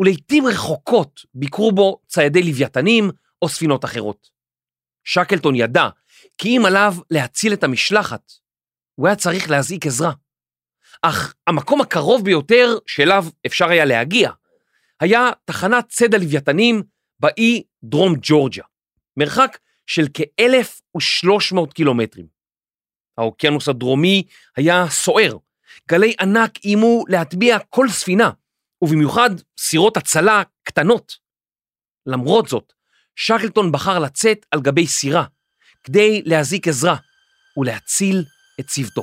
ולעיתים 0.00 0.46
רחוקות 0.46 1.20
ביקרו 1.34 1.72
בו 1.72 2.00
ציידי 2.06 2.42
לוויתנים 2.42 3.10
או 3.42 3.48
ספינות 3.48 3.84
אחרות. 3.84 4.30
שקלטון 5.04 5.54
ידע 5.54 5.88
כי 6.38 6.56
אם 6.56 6.62
עליו 6.66 6.94
להציל 7.10 7.52
את 7.52 7.64
המשלחת, 7.64 8.32
הוא 8.94 9.06
היה 9.06 9.16
צריך 9.16 9.50
להזעיק 9.50 9.86
עזרה. 9.86 10.12
אך 11.02 11.34
המקום 11.46 11.80
הקרוב 11.80 12.24
ביותר 12.24 12.78
שאליו 12.86 13.24
אפשר 13.46 13.68
היה 13.68 13.84
להגיע, 13.84 14.30
היה 15.00 15.30
תחנת 15.44 15.88
ציד 15.88 16.14
הלוויתנים 16.14 16.82
באי 17.20 17.62
דרום 17.82 18.14
ג'ורג'יה, 18.22 18.64
מרחק 19.16 19.58
של 19.86 20.06
כ-1,300 20.14 21.72
קילומטרים. 21.74 22.26
האוקיינוס 23.18 23.68
הדרומי 23.68 24.22
היה 24.56 24.88
סוער, 24.88 25.36
גלי 25.88 26.14
ענק 26.20 26.64
איימו 26.64 27.04
להטביע 27.08 27.58
כל 27.58 27.88
ספינה, 27.88 28.30
ובמיוחד 28.82 29.30
סירות 29.58 29.96
הצלה 29.96 30.42
קטנות. 30.62 31.12
למרות 32.06 32.48
זאת, 32.48 32.72
שקלטון 33.16 33.72
בחר 33.72 33.98
לצאת 33.98 34.46
על 34.50 34.60
גבי 34.60 34.86
סירה, 34.86 35.24
כדי 35.84 36.22
להזיק 36.24 36.68
עזרה 36.68 36.96
ולהציל 37.56 38.24
את 38.60 38.66
צוותו. 38.66 39.02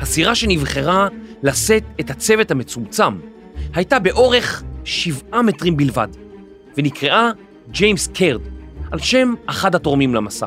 הסירה 0.00 0.34
שנבחרה 0.34 1.08
לשאת 1.42 1.84
את 2.00 2.10
הצוות 2.10 2.50
המצומצם 2.50 3.20
הייתה 3.74 3.98
באורך 3.98 4.62
שבעה 4.84 5.42
מטרים 5.42 5.76
בלבד, 5.76 6.08
ונקראה 6.76 7.30
ג'יימס 7.70 8.08
קרד, 8.08 8.40
על 8.92 8.98
שם 8.98 9.34
אחד 9.46 9.74
התורמים 9.74 10.14
למסע. 10.14 10.46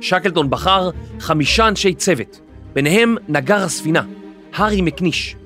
שקלטון 0.00 0.50
בחר 0.50 0.90
חמישה 1.20 1.68
אנשי 1.68 1.94
צוות, 1.94 2.40
ביניהם 2.72 3.16
נגר 3.28 3.64
הספינה, 3.64 4.02
הארי 4.54 4.80
מקניש. 4.80 5.36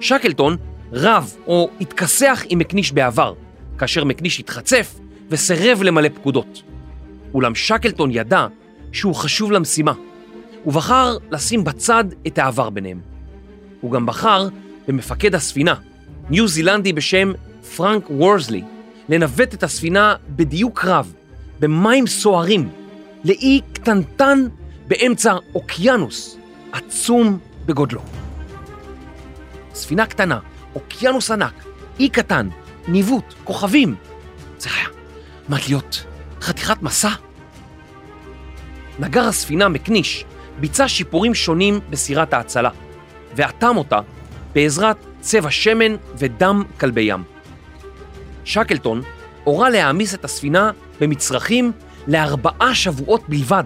שקלטון 0.00 0.56
רב 0.92 1.34
או 1.46 1.70
התכסח 1.80 2.44
עם 2.48 2.58
מקניש 2.58 2.92
בעבר, 2.92 3.34
כאשר 3.78 4.04
מקניש 4.04 4.40
התחצף 4.40 5.00
וסירב 5.28 5.82
למלא 5.82 6.08
פקודות. 6.08 6.62
אולם 7.34 7.54
שקלטון 7.54 8.10
ידע 8.12 8.46
שהוא 8.92 9.14
חשוב 9.14 9.52
למשימה, 9.52 9.92
ובחר 10.66 11.16
לשים 11.30 11.64
בצד 11.64 12.04
את 12.26 12.38
העבר 12.38 12.70
ביניהם. 12.70 13.00
הוא 13.80 13.92
גם 13.92 14.06
בחר 14.06 14.48
במפקד 14.88 15.34
הספינה, 15.34 15.74
ניו 16.30 16.48
זילנדי 16.48 16.92
בשם 16.92 17.32
פרנק 17.76 18.10
וורזלי, 18.10 18.62
לנווט 19.08 19.54
את 19.54 19.62
הספינה 19.62 20.14
בדיוק 20.28 20.84
רב, 20.84 21.12
במים 21.60 22.06
סוערים, 22.06 22.68
לאי 23.24 23.60
קטנטן 23.72 24.46
באמצע 24.88 25.36
אוקיינוס 25.54 26.36
עצום 26.72 27.38
בגודלו. 27.66 28.00
ספינה 29.74 30.06
קטנה, 30.06 30.38
אוקיינוס 30.74 31.30
ענק, 31.30 31.64
אי 31.98 32.08
קטן, 32.08 32.48
ניווט, 32.88 33.34
כוכבים. 33.44 33.94
זה 34.58 34.70
היה 34.76 34.88
עמד 35.48 35.58
להיות 35.68 36.04
חתיכת 36.40 36.82
מסע. 36.82 37.10
נגר 38.98 39.24
הספינה 39.24 39.68
מקניש 39.68 40.24
ביצע 40.60 40.88
שיפורים 40.88 41.34
שונים 41.34 41.80
בסירת 41.90 42.32
ההצלה, 42.32 42.70
ואטם 43.36 43.76
אותה 43.76 44.00
בעזרת 44.54 44.96
צבע 45.20 45.50
שמן 45.50 45.96
ודם 46.14 46.62
כלבי 46.80 47.00
ים. 47.00 47.22
שקלטון 48.44 49.02
הורה 49.44 49.70
להעמיס 49.70 50.14
את 50.14 50.24
הספינה 50.24 50.70
במצרכים 51.00 51.72
לארבעה 52.06 52.74
שבועות 52.74 53.28
בלבד, 53.28 53.64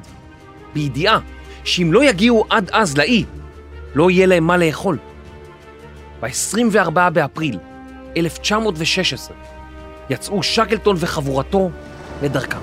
בידיעה 0.74 1.18
שאם 1.64 1.92
לא 1.92 2.04
יגיעו 2.04 2.44
עד 2.50 2.70
אז 2.72 2.96
לאי, 2.96 3.24
לא 3.94 4.10
יהיה 4.10 4.26
להם 4.26 4.44
מה 4.44 4.56
לאכול. 4.56 4.98
ב-24 6.20 6.90
באפריל 6.90 7.58
1916 8.16 9.36
יצאו 10.10 10.42
שקלטון 10.42 10.96
וחבורתו 10.98 11.70
לדרכם. 12.22 12.58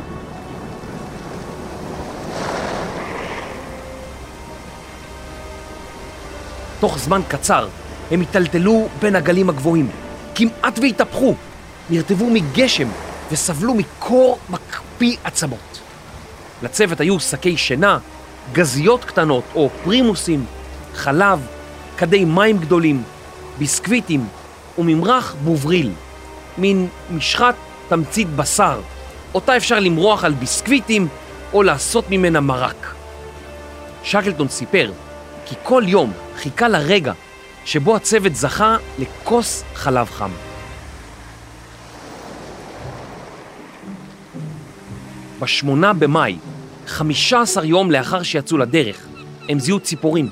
תוך 6.80 6.98
זמן 7.00 7.22
קצר 7.28 7.68
הם 8.12 8.20
היטלטלו 8.20 8.88
בין 9.02 9.16
הגלים 9.16 9.50
הגבוהים, 9.50 9.90
כמעט 10.36 10.80
והתהפכו, 10.80 11.36
נרטבו 11.90 12.30
מגשם 12.30 12.88
וסבלו 13.32 13.74
מקור 13.74 14.38
מקפיא 14.50 15.18
עצמות. 15.24 15.80
לצוות 16.64 17.00
היו 17.00 17.20
שקי 17.20 17.58
שינה, 17.58 17.98
גזיות 18.54 19.06
קטנות 19.06 19.44
או 19.56 19.70
פרימוסים, 19.84 20.46
חלב, 20.94 21.48
כדי 21.98 22.26
מים 22.26 22.58
גדולים, 22.58 23.04
ביסקוויטים 23.58 24.28
וממרח 24.78 25.36
בובריל, 25.44 25.92
מין 26.58 26.88
משחת 27.12 27.56
תמצית 27.90 28.30
בשר, 28.36 28.80
אותה 29.34 29.58
אפשר 29.58 29.80
למרוח 29.80 30.24
על 30.24 30.34
ביסקוויטים 30.34 31.08
או 31.54 31.64
לעשות 31.64 32.06
ממנה 32.10 32.40
מרק. 32.40 32.94
שקלטון 34.04 34.50
סיפר 34.50 34.92
כי 35.46 35.56
כל 35.64 35.84
יום 35.88 36.12
חיכה 36.36 36.68
לרגע 36.68 37.14
שבו 37.66 37.96
הצוות 37.96 38.36
זכה 38.36 38.78
לכוס 39.00 39.64
חלב 39.76 40.10
חם. 40.10 40.32
בשמונה 45.40 45.94
במאי, 45.94 46.38
15 46.88 47.66
יום 47.66 47.92
לאחר 47.92 48.24
שיצאו 48.24 48.58
לדרך, 48.58 49.08
הם 49.50 49.60
זיהו 49.60 49.80
ציפורים, 49.80 50.30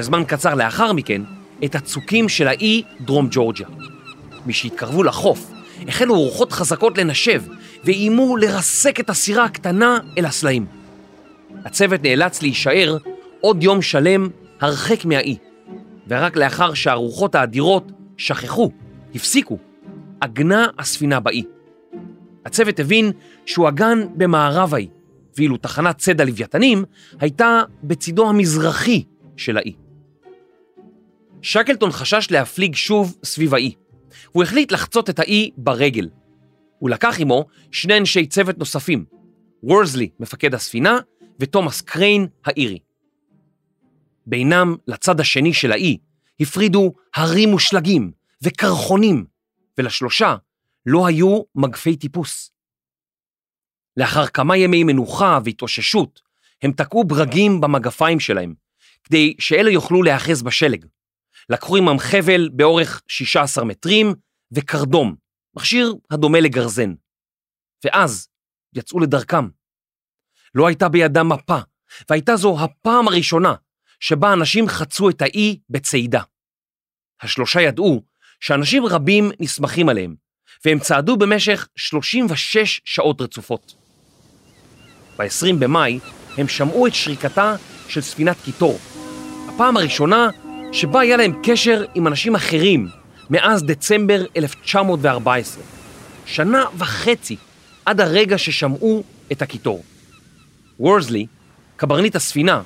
וזמן 0.00 0.24
קצר 0.26 0.54
לאחר 0.54 0.92
מכן, 0.92 1.22
את 1.64 1.74
הצוקים 1.74 2.28
של 2.28 2.48
האי 2.48 2.82
דרום 3.00 3.28
ג'ורג'יה. 3.30 3.68
משהתקרבו 4.46 5.02
לחוף, 5.02 5.50
החלו 5.88 6.14
רוחות 6.14 6.52
חזקות 6.52 6.98
לנשב, 6.98 7.42
ואיימו 7.84 8.36
לרסק 8.36 9.00
את 9.00 9.10
הסירה 9.10 9.44
הקטנה 9.44 9.98
אל 10.18 10.24
הסלעים. 10.24 10.66
הצוות 11.64 12.02
נאלץ 12.02 12.42
להישאר 12.42 12.96
עוד 13.40 13.62
יום 13.62 13.82
שלם 13.82 14.28
הרחק 14.60 15.04
מהאי, 15.04 15.36
ורק 16.08 16.36
לאחר 16.36 16.74
שהרוחות 16.74 17.34
האדירות 17.34 17.92
שכחו, 18.16 18.70
הפסיקו, 19.14 19.58
עגנה 20.20 20.66
הספינה 20.78 21.20
באי. 21.20 21.42
הצוות 22.46 22.80
הבין 22.80 23.12
שהוא 23.46 23.68
אגן 23.68 23.98
במערב 24.14 24.74
האי, 24.74 24.88
ואילו 25.38 25.56
תחנת 25.56 25.98
ציד 25.98 26.20
הלוויתנים 26.20 26.84
הייתה 27.20 27.62
בצידו 27.82 28.28
המזרחי 28.28 29.04
של 29.36 29.56
האי. 29.56 29.89
שקלטון 31.42 31.90
חשש 31.90 32.30
להפליג 32.30 32.74
שוב 32.74 33.18
סביב 33.24 33.54
האי. 33.54 33.74
הוא 34.32 34.42
החליט 34.42 34.72
לחצות 34.72 35.10
את 35.10 35.18
האי 35.18 35.50
ברגל. 35.56 36.08
הוא 36.78 36.90
לקח 36.90 37.20
עמו 37.20 37.46
שני 37.70 37.98
אנשי 37.98 38.26
צוות 38.26 38.58
נוספים, 38.58 39.04
וורזלי, 39.62 40.08
מפקד 40.20 40.54
הספינה, 40.54 40.98
ותומאס 41.40 41.80
קריין, 41.80 42.26
האירי. 42.44 42.78
בינם 44.26 44.76
לצד 44.86 45.20
השני 45.20 45.54
של 45.54 45.72
האי 45.72 45.98
הפרידו 46.40 46.92
הרים 47.14 47.50
מושלגים 47.50 48.12
וקרחונים, 48.42 49.24
ולשלושה 49.78 50.36
לא 50.86 51.06
היו 51.06 51.42
מגפי 51.54 51.96
טיפוס. 51.96 52.50
לאחר 53.96 54.26
כמה 54.26 54.56
ימי 54.56 54.84
מנוחה 54.84 55.38
והתאוששות, 55.44 56.20
הם 56.62 56.72
תקעו 56.72 57.04
ברגים 57.04 57.60
במגפיים 57.60 58.20
שלהם, 58.20 58.54
כדי 59.04 59.34
שאלה 59.38 59.70
יוכלו 59.70 60.02
להיאחז 60.02 60.42
בשלג. 60.42 60.86
לקחו 61.50 61.76
עמם 61.76 61.98
חבל 61.98 62.48
באורך 62.52 63.02
16 63.08 63.64
מטרים 63.64 64.14
וקרדום, 64.52 65.14
מכשיר 65.56 65.94
הדומה 66.10 66.40
לגרזן. 66.40 66.94
ואז 67.84 68.28
יצאו 68.74 69.00
לדרכם. 69.00 69.48
לא 70.54 70.66
הייתה 70.66 70.88
בידם 70.88 71.28
מפה, 71.28 71.58
והייתה 72.10 72.36
זו 72.36 72.56
הפעם 72.60 73.08
הראשונה 73.08 73.54
שבה 74.00 74.32
אנשים 74.32 74.68
חצו 74.68 75.10
את 75.10 75.22
האי 75.22 75.58
בצעידה. 75.70 76.22
השלושה 77.22 77.60
ידעו 77.60 78.02
שאנשים 78.40 78.86
רבים 78.86 79.30
נסמכים 79.40 79.88
עליהם, 79.88 80.14
והם 80.64 80.78
צעדו 80.78 81.16
במשך 81.16 81.68
36 81.76 82.80
שעות 82.84 83.20
רצופות. 83.20 83.74
ב-20 85.18 85.54
במאי 85.58 86.00
הם 86.38 86.48
שמעו 86.48 86.86
את 86.86 86.94
שריקתה 86.94 87.54
של 87.88 88.00
ספינת 88.00 88.36
קיטור, 88.44 88.78
הפעם 89.48 89.76
הראשונה 89.76 90.28
שבה 90.72 91.00
היה 91.00 91.16
להם 91.16 91.32
קשר 91.42 91.84
עם 91.94 92.06
אנשים 92.06 92.34
אחרים 92.34 92.88
מאז 93.30 93.62
דצמבר 93.62 94.24
1914, 94.36 95.62
שנה 96.26 96.64
וחצי 96.78 97.36
עד 97.86 98.00
הרגע 98.00 98.38
ששמעו 98.38 99.02
את 99.32 99.42
הקיטור. 99.42 99.82
וורזלי, 100.80 101.26
קברניט 101.76 102.16
הספינה, 102.16 102.62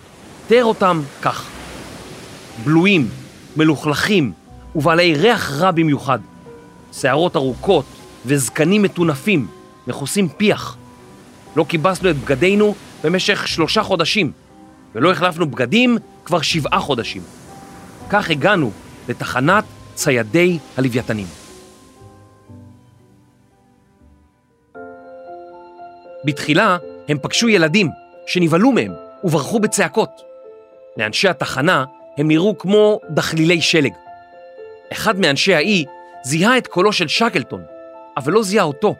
תיאר 0.46 0.64
אותם 0.64 1.02
כך: 1.22 1.50
בלויים, 2.64 3.08
מלוכלכים 3.56 4.32
ובעלי 4.74 5.14
ריח 5.14 5.50
רע 5.50 5.70
במיוחד, 5.70 6.18
שערות 6.92 7.36
ארוכות 7.36 7.86
וזקנים 8.26 8.82
מטונפים, 8.82 9.46
מכוסים 9.86 10.28
פיח. 10.28 10.76
לא 11.56 11.64
כיבסנו 11.68 12.10
את 12.10 12.16
בגדינו 12.16 12.74
במשך 13.04 13.48
שלושה 13.48 13.82
חודשים, 13.82 14.32
ולא 14.94 15.12
החלפנו 15.12 15.46
בגדים 15.46 15.98
כבר 16.24 16.40
שבעה 16.40 16.80
חודשים. 16.80 17.22
כך 18.10 18.30
הגענו 18.30 18.70
לתחנת 19.08 19.64
ציידי 19.94 20.58
הלוויתנים. 20.76 21.26
בתחילה 26.24 26.76
הם 27.08 27.18
פגשו 27.22 27.48
ילדים 27.48 27.88
שנבהלו 28.26 28.72
מהם 28.72 28.92
וברחו 29.24 29.60
בצעקות. 29.60 30.22
לאנשי 30.96 31.28
התחנה 31.28 31.84
הם 32.18 32.28
נראו 32.28 32.58
כמו 32.58 33.00
דחלילי 33.10 33.60
שלג. 33.60 33.92
אחד 34.92 35.20
מאנשי 35.20 35.54
האי 35.54 35.84
זיהה 36.24 36.58
את 36.58 36.66
קולו 36.66 36.92
של 36.92 37.08
שקלטון, 37.08 37.62
אבל 38.16 38.32
לא 38.32 38.42
זיהה 38.42 38.64
אותו. 38.64 38.94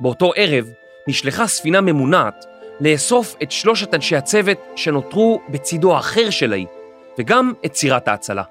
באותו 0.00 0.32
ערב 0.36 0.70
נשלחה 1.08 1.46
ספינה 1.46 1.80
ממונעת 1.80 2.44
לאסוף 2.80 3.36
את 3.42 3.50
שלושת 3.50 3.94
אנשי 3.94 4.16
הצוות 4.16 4.58
שנותרו 4.76 5.40
בצידו 5.48 5.96
האחר 5.96 6.30
של 6.30 6.52
האי, 6.52 6.66
וגם 7.18 7.52
את 7.64 7.74
סירת 7.74 8.08
ההצלה. 8.08 8.42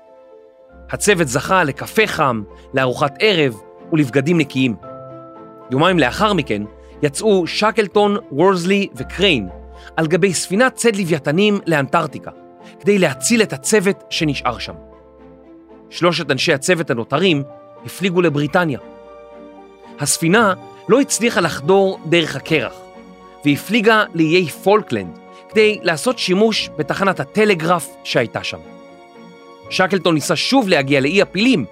הצוות 0.89 1.27
זכה 1.27 1.63
לקפה 1.63 2.07
חם, 2.07 2.43
לארוחת 2.73 3.15
ערב 3.19 3.61
ולבגדים 3.93 4.37
נקיים. 4.37 4.75
יומיים 5.71 5.99
לאחר 5.99 6.33
מכן 6.33 6.63
יצאו 7.03 7.47
שקלטון, 7.47 8.17
וורזלי 8.31 8.87
וקריין 8.95 9.49
על 9.97 10.07
גבי 10.07 10.33
ספינת 10.33 10.75
צד 10.75 10.95
לוויתנים 10.95 11.59
לאנטארקטיקה, 11.65 12.31
כדי 12.79 12.99
להציל 12.99 13.41
את 13.41 13.53
הצוות 13.53 14.03
שנשאר 14.09 14.57
שם. 14.57 14.73
שלושת 15.89 16.31
אנשי 16.31 16.53
הצוות 16.53 16.89
הנותרים 16.89 17.43
הפליגו 17.85 18.21
לבריטניה. 18.21 18.79
הספינה 19.99 20.53
לא 20.89 21.01
הצליחה 21.01 21.41
לחדור 21.41 21.99
דרך 22.05 22.35
הקרח, 22.35 22.73
והפליגה 23.45 24.03
לאיי 24.13 24.47
פולקלנד 24.47 25.19
כדי 25.49 25.79
לעשות 25.81 26.19
שימוש 26.19 26.69
בתחנת 26.77 27.19
הטלגרף 27.19 27.87
שהייתה 28.03 28.43
שם. 28.43 28.57
שקלטון 29.69 30.13
ניסה 30.13 30.35
שוב 30.35 30.67
להגיע 30.67 30.99
לאי 30.99 31.21
הפילים 31.21 31.65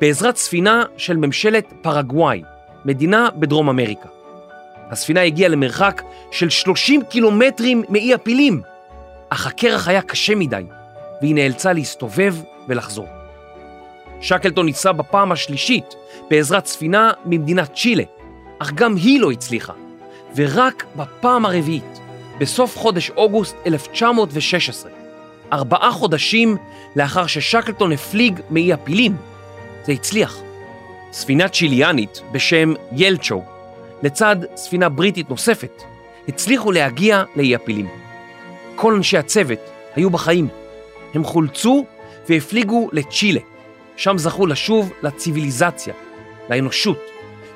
בעזרת 0.00 0.36
ספינה 0.36 0.82
של 0.96 1.16
ממשלת 1.16 1.72
פרגוואי, 1.82 2.42
מדינה 2.84 3.28
בדרום 3.36 3.68
אמריקה. 3.68 4.08
הספינה 4.90 5.22
הגיעה 5.22 5.48
למרחק 5.48 6.02
של 6.30 6.50
30 6.50 7.02
קילומטרים 7.04 7.84
מאי 7.88 8.14
הפילים, 8.14 8.62
אך 9.28 9.46
הקרח 9.46 9.88
היה 9.88 10.02
קשה 10.02 10.34
מדי, 10.34 10.64
והיא 11.20 11.34
נאלצה 11.34 11.72
להסתובב 11.72 12.34
ולחזור. 12.68 13.06
שקלטון 14.20 14.66
ניסה 14.66 14.92
בפעם 14.92 15.32
השלישית 15.32 15.94
בעזרת 16.30 16.66
ספינה 16.66 17.12
ממדינת 17.24 17.74
צ'ילה, 17.74 18.04
אך 18.58 18.72
גם 18.72 18.96
היא 18.96 19.20
לא 19.20 19.30
הצליחה, 19.30 19.72
ורק 20.36 20.84
בפעם 20.96 21.46
הרביעית, 21.46 22.00
בסוף 22.38 22.78
חודש 22.78 23.10
אוגוסט 23.10 23.56
1916, 23.66 24.90
ארבעה 25.52 25.92
חודשים 25.92 26.56
לאחר 26.96 27.26
ששקלטון 27.26 27.92
הפליג 27.92 28.40
מאי 28.50 28.72
הפילים, 28.72 29.16
זה 29.86 29.92
הצליח. 29.92 30.40
ספינה 31.12 31.48
צ'יליאנית 31.48 32.22
בשם 32.32 32.72
ילצ'ו, 32.92 33.42
לצד 34.02 34.36
ספינה 34.56 34.88
בריטית 34.88 35.30
נוספת, 35.30 35.82
הצליחו 36.28 36.72
להגיע 36.72 37.24
לאי 37.36 37.54
הפילים. 37.54 37.88
כל 38.74 38.94
אנשי 38.94 39.18
הצוות 39.18 39.58
היו 39.96 40.10
בחיים. 40.10 40.48
הם 41.14 41.24
חולצו 41.24 41.84
והפליגו 42.28 42.88
לצ'ילה, 42.92 43.40
שם 43.96 44.18
זכו 44.18 44.46
לשוב 44.46 44.92
לציוויליזציה, 45.02 45.94
לאנושות, 46.50 46.98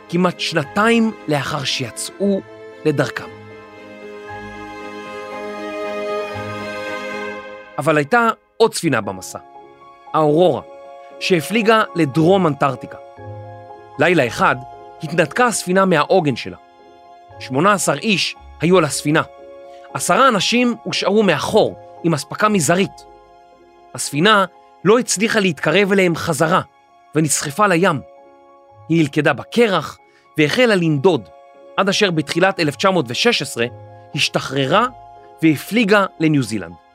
כמעט 0.08 0.40
שנתיים 0.40 1.12
לאחר 1.28 1.64
שיצאו 1.64 2.40
לדרכם. 2.84 3.37
אבל 7.78 7.96
הייתה 7.96 8.28
עוד 8.56 8.74
ספינה 8.74 9.00
במסע, 9.00 9.38
האורורה, 10.14 10.62
שהפליגה 11.20 11.82
לדרום 11.94 12.46
אנטארקטיקה. 12.46 12.96
לילה 13.98 14.26
אחד 14.26 14.56
התנתקה 15.02 15.46
הספינה 15.46 15.84
מהעוגן 15.84 16.36
שלה. 16.36 16.56
18 17.40 17.94
איש 17.94 18.36
היו 18.60 18.78
על 18.78 18.84
הספינה. 18.84 19.22
עשרה 19.94 20.28
אנשים 20.28 20.74
הושארו 20.82 21.22
מאחור 21.22 21.78
עם 22.04 22.14
אספקה 22.14 22.48
מזערית. 22.48 23.04
הספינה 23.94 24.44
לא 24.84 24.98
הצליחה 24.98 25.40
להתקרב 25.40 25.92
אליהם 25.92 26.16
חזרה 26.16 26.60
ונסחפה 27.14 27.66
לים. 27.66 28.00
היא 28.88 29.00
הלכדה 29.00 29.32
בקרח 29.32 29.98
והחלה 30.38 30.74
לנדוד, 30.74 31.28
עד 31.76 31.88
אשר 31.88 32.10
בתחילת 32.10 32.60
1916 32.60 33.66
השתחררה 34.14 34.86
והפליגה 35.42 36.06
לניו 36.20 36.42
זילנד. 36.42 36.87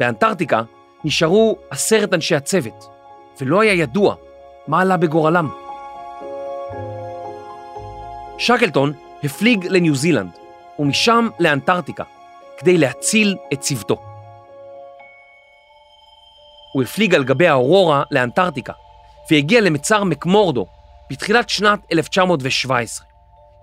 באנטארקטיקה 0.00 0.62
נשארו 1.04 1.56
עשרת 1.70 2.14
אנשי 2.14 2.34
הצוות, 2.34 2.88
ולא 3.40 3.60
היה 3.60 3.72
ידוע 3.72 4.14
מה 4.66 4.80
עלה 4.80 4.96
בגורלם. 4.96 5.48
שקלטון 8.38 8.92
הפליג 9.24 9.66
לניו 9.66 9.94
זילנד, 9.94 10.30
ומשם 10.78 11.28
לאנטארקטיקה, 11.38 12.04
כדי 12.58 12.78
להציל 12.78 13.36
את 13.52 13.60
צוותו. 13.60 14.02
הוא 16.72 16.82
הפליג 16.82 17.14
על 17.14 17.24
גבי 17.24 17.48
האורורה 17.48 18.02
לאנטארקטיקה, 18.10 18.72
והגיע 19.30 19.60
למצר 19.60 20.04
מקמורדו 20.04 20.66
בתחילת 21.10 21.48
שנת 21.48 21.80
1917, 21.92 23.06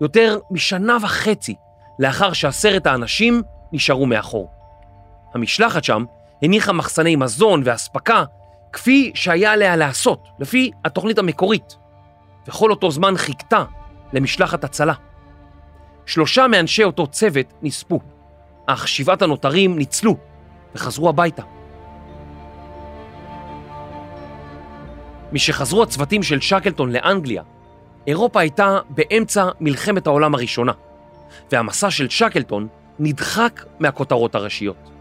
יותר 0.01 0.39
משנה 0.51 0.97
וחצי 1.01 1.55
לאחר 1.99 2.33
שעשרת 2.33 2.87
האנשים 2.87 3.41
נשארו 3.71 4.05
מאחור. 4.05 4.51
המשלחת 5.33 5.83
שם 5.83 6.05
הניחה 6.41 6.73
מחסני 6.73 7.15
מזון 7.15 7.61
ואספקה 7.65 8.23
כפי 8.73 9.11
שהיה 9.15 9.51
עליה 9.51 9.75
לעשות, 9.75 10.27
לפי 10.39 10.71
התוכנית 10.85 11.17
המקורית, 11.17 11.77
וכל 12.47 12.71
אותו 12.71 12.91
זמן 12.91 13.17
חיכתה 13.17 13.63
למשלחת 14.13 14.63
הצלה. 14.63 14.93
שלושה 16.05 16.47
מאנשי 16.47 16.83
אותו 16.83 17.07
צוות 17.07 17.53
נספו, 17.61 17.99
אך 18.65 18.87
שבעת 18.87 19.21
הנותרים 19.21 19.77
ניצלו 19.77 20.17
וחזרו 20.75 21.09
הביתה. 21.09 21.43
משחזרו 25.31 25.83
הצוותים 25.83 26.23
של 26.23 26.41
שקלטון 26.41 26.91
לאנגליה, 26.91 27.43
אירופה 28.07 28.39
הייתה 28.39 28.79
באמצע 28.89 29.49
מלחמת 29.59 30.07
העולם 30.07 30.35
הראשונה, 30.35 30.71
והמסע 31.51 31.91
של 31.91 32.09
שקלטון 32.09 32.67
נדחק 32.99 33.65
מהכותרות 33.79 34.35
הראשיות. 34.35 34.94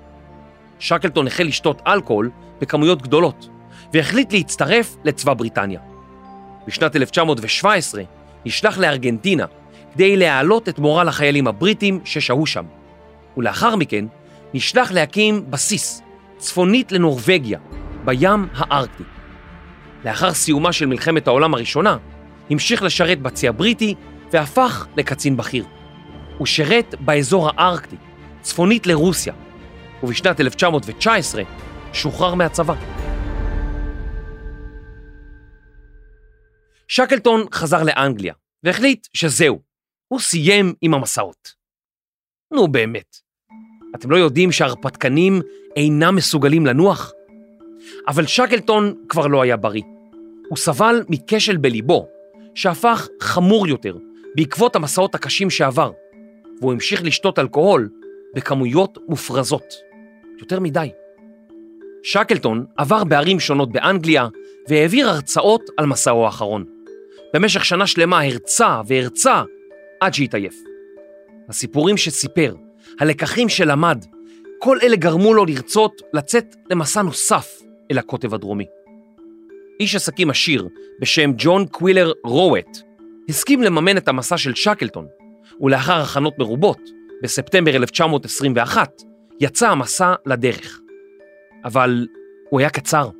שקלטון 0.79 1.27
החל 1.27 1.45
לשתות 1.45 1.83
אלכוהול 1.87 2.31
בכמויות 2.61 3.03
גדולות, 3.03 3.49
והחליט 3.93 4.33
להצטרף 4.33 4.97
לצבא 5.05 5.35
בריטניה. 5.35 5.81
בשנת 6.67 6.97
1917 6.97 8.03
נשלח 8.47 8.79
לארגנטינה 8.79 9.45
כדי 9.95 10.17
להעלות 10.17 10.69
את 10.69 10.79
מורל 10.79 11.09
החיילים 11.09 11.47
הבריטים 11.47 12.01
ששהו 12.05 12.47
שם, 12.47 12.65
ולאחר 13.37 13.77
מכן 13.77 14.05
נשלח 14.55 14.93
להקים 14.93 15.51
בסיס 15.51 16.03
צפונית 16.39 16.93
לנורבגיה, 16.93 17.59
בים 18.05 18.49
הארקטי. 18.55 19.03
לאחר 20.05 20.33
סיומה 20.33 20.73
של 20.73 20.87
מלחמת 20.87 21.27
העולם 21.27 21.55
הראשונה, 21.55 21.97
המשיך 22.51 22.83
לשרת 22.83 23.21
בצי 23.21 23.49
הבריטי 23.49 23.95
והפך 24.33 24.87
לקצין 24.97 25.37
בכיר. 25.37 25.65
הוא 26.39 26.47
שירת 26.47 26.95
באזור 27.01 27.51
הארקטי, 27.55 27.97
צפונית 28.43 28.87
לרוסיה, 28.87 29.33
ובשנת 30.05 30.40
1919 30.40 31.43
שוחרר 31.93 32.35
מהצבא. 32.35 32.75
שקלטון 36.88 37.45
חזר 37.53 37.83
לאנגליה 37.83 38.35
והחליט 38.62 39.07
שזהו, 39.14 39.61
הוא 40.09 40.21
סיים 40.21 40.75
עם 40.81 40.95
המסעות. 40.95 41.53
נו 42.53 42.69
באמת, 42.69 43.17
אתם 43.95 44.11
לא 44.11 44.17
יודעים 44.17 44.53
שהרפתקנים 44.53 45.43
אינם 45.77 46.17
מסוגלים 46.17 46.67
לנוח? 46.67 47.12
אבל 48.09 48.27
שקלטון 48.27 48.95
כבר 49.09 49.27
לא 49.27 49.43
היה 49.43 49.57
בריא. 49.57 49.83
הוא 50.49 50.57
סבל 50.57 51.05
מכשל 51.09 51.57
בליבו, 51.57 52.09
שהפך 52.55 53.09
חמור 53.21 53.69
יותר 53.69 53.97
בעקבות 54.37 54.77
המסעות 54.77 55.14
הקשים 55.14 55.51
שעבר, 55.51 55.93
והוא 56.61 56.73
המשיך 56.73 57.03
לשתות 57.03 57.38
אלכוהול 57.38 57.88
בכמויות 58.35 58.99
מופרזות. 59.09 59.84
יותר 60.40 60.61
מדי. 60.61 60.90
שקלטון 62.03 62.64
עבר 62.77 63.05
בערים 63.05 63.40
שונות 63.40 63.73
באנגליה 63.73 64.29
והעביר 64.68 65.09
הרצאות 65.09 65.62
על 65.77 65.87
מסעו 65.87 66.25
האחרון. 66.25 66.64
במשך 67.35 67.64
שנה 67.64 67.87
שלמה 67.87 68.23
הרצה 68.23 68.81
והרצה 68.87 69.42
עד 70.01 70.14
שהתעייף. 70.14 70.55
הסיפורים 71.49 71.97
שסיפר, 71.97 72.55
הלקחים 73.01 73.49
שלמד, 73.49 74.05
כל 74.59 74.79
אלה 74.83 74.97
גרמו 74.97 75.35
לו 75.35 75.44
לרצות 75.44 76.03
לצאת 76.12 76.57
למסע 76.70 77.03
נוסף 77.03 77.62
אל 77.90 77.99
הקוטב 77.99 78.35
הדרומי. 78.35 78.66
איש 79.81 79.94
עסקים 79.94 80.31
עשיר 80.31 80.68
בשם 81.01 81.31
ג'ון 81.37 81.66
קווילר 81.66 82.12
רואט 82.25 82.79
הסכים 83.29 83.62
לממן 83.62 83.97
את 83.97 84.09
המסע 84.09 84.37
של 84.37 84.55
שקלטון, 84.55 85.07
ולאחר 85.61 86.01
הכנות 86.01 86.38
מרובות, 86.38 86.81
בספטמבר 87.23 87.77
1921, 87.77 89.03
יצא 89.40 89.70
המסע 89.70 90.14
לדרך. 90.27 90.81
אבל 91.64 92.07
הוא 92.51 92.61
היה 92.61 92.70
קצר. 92.70 93.11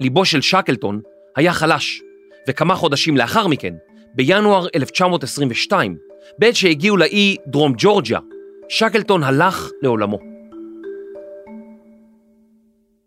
ליבו 0.00 0.24
של 0.24 0.40
שקלטון 0.40 1.00
היה 1.36 1.52
חלש, 1.52 2.02
וכמה 2.48 2.74
חודשים 2.74 3.16
לאחר 3.16 3.46
מכן, 3.46 3.74
בינואר 4.14 4.66
1922, 4.74 5.96
בעת 6.38 6.56
שהגיעו 6.56 6.96
לאי 6.96 7.36
דרום 7.46 7.72
ג'ורג'יה, 7.76 8.18
שקלטון 8.68 9.22
הלך 9.22 9.70
לעולמו. 9.82 10.18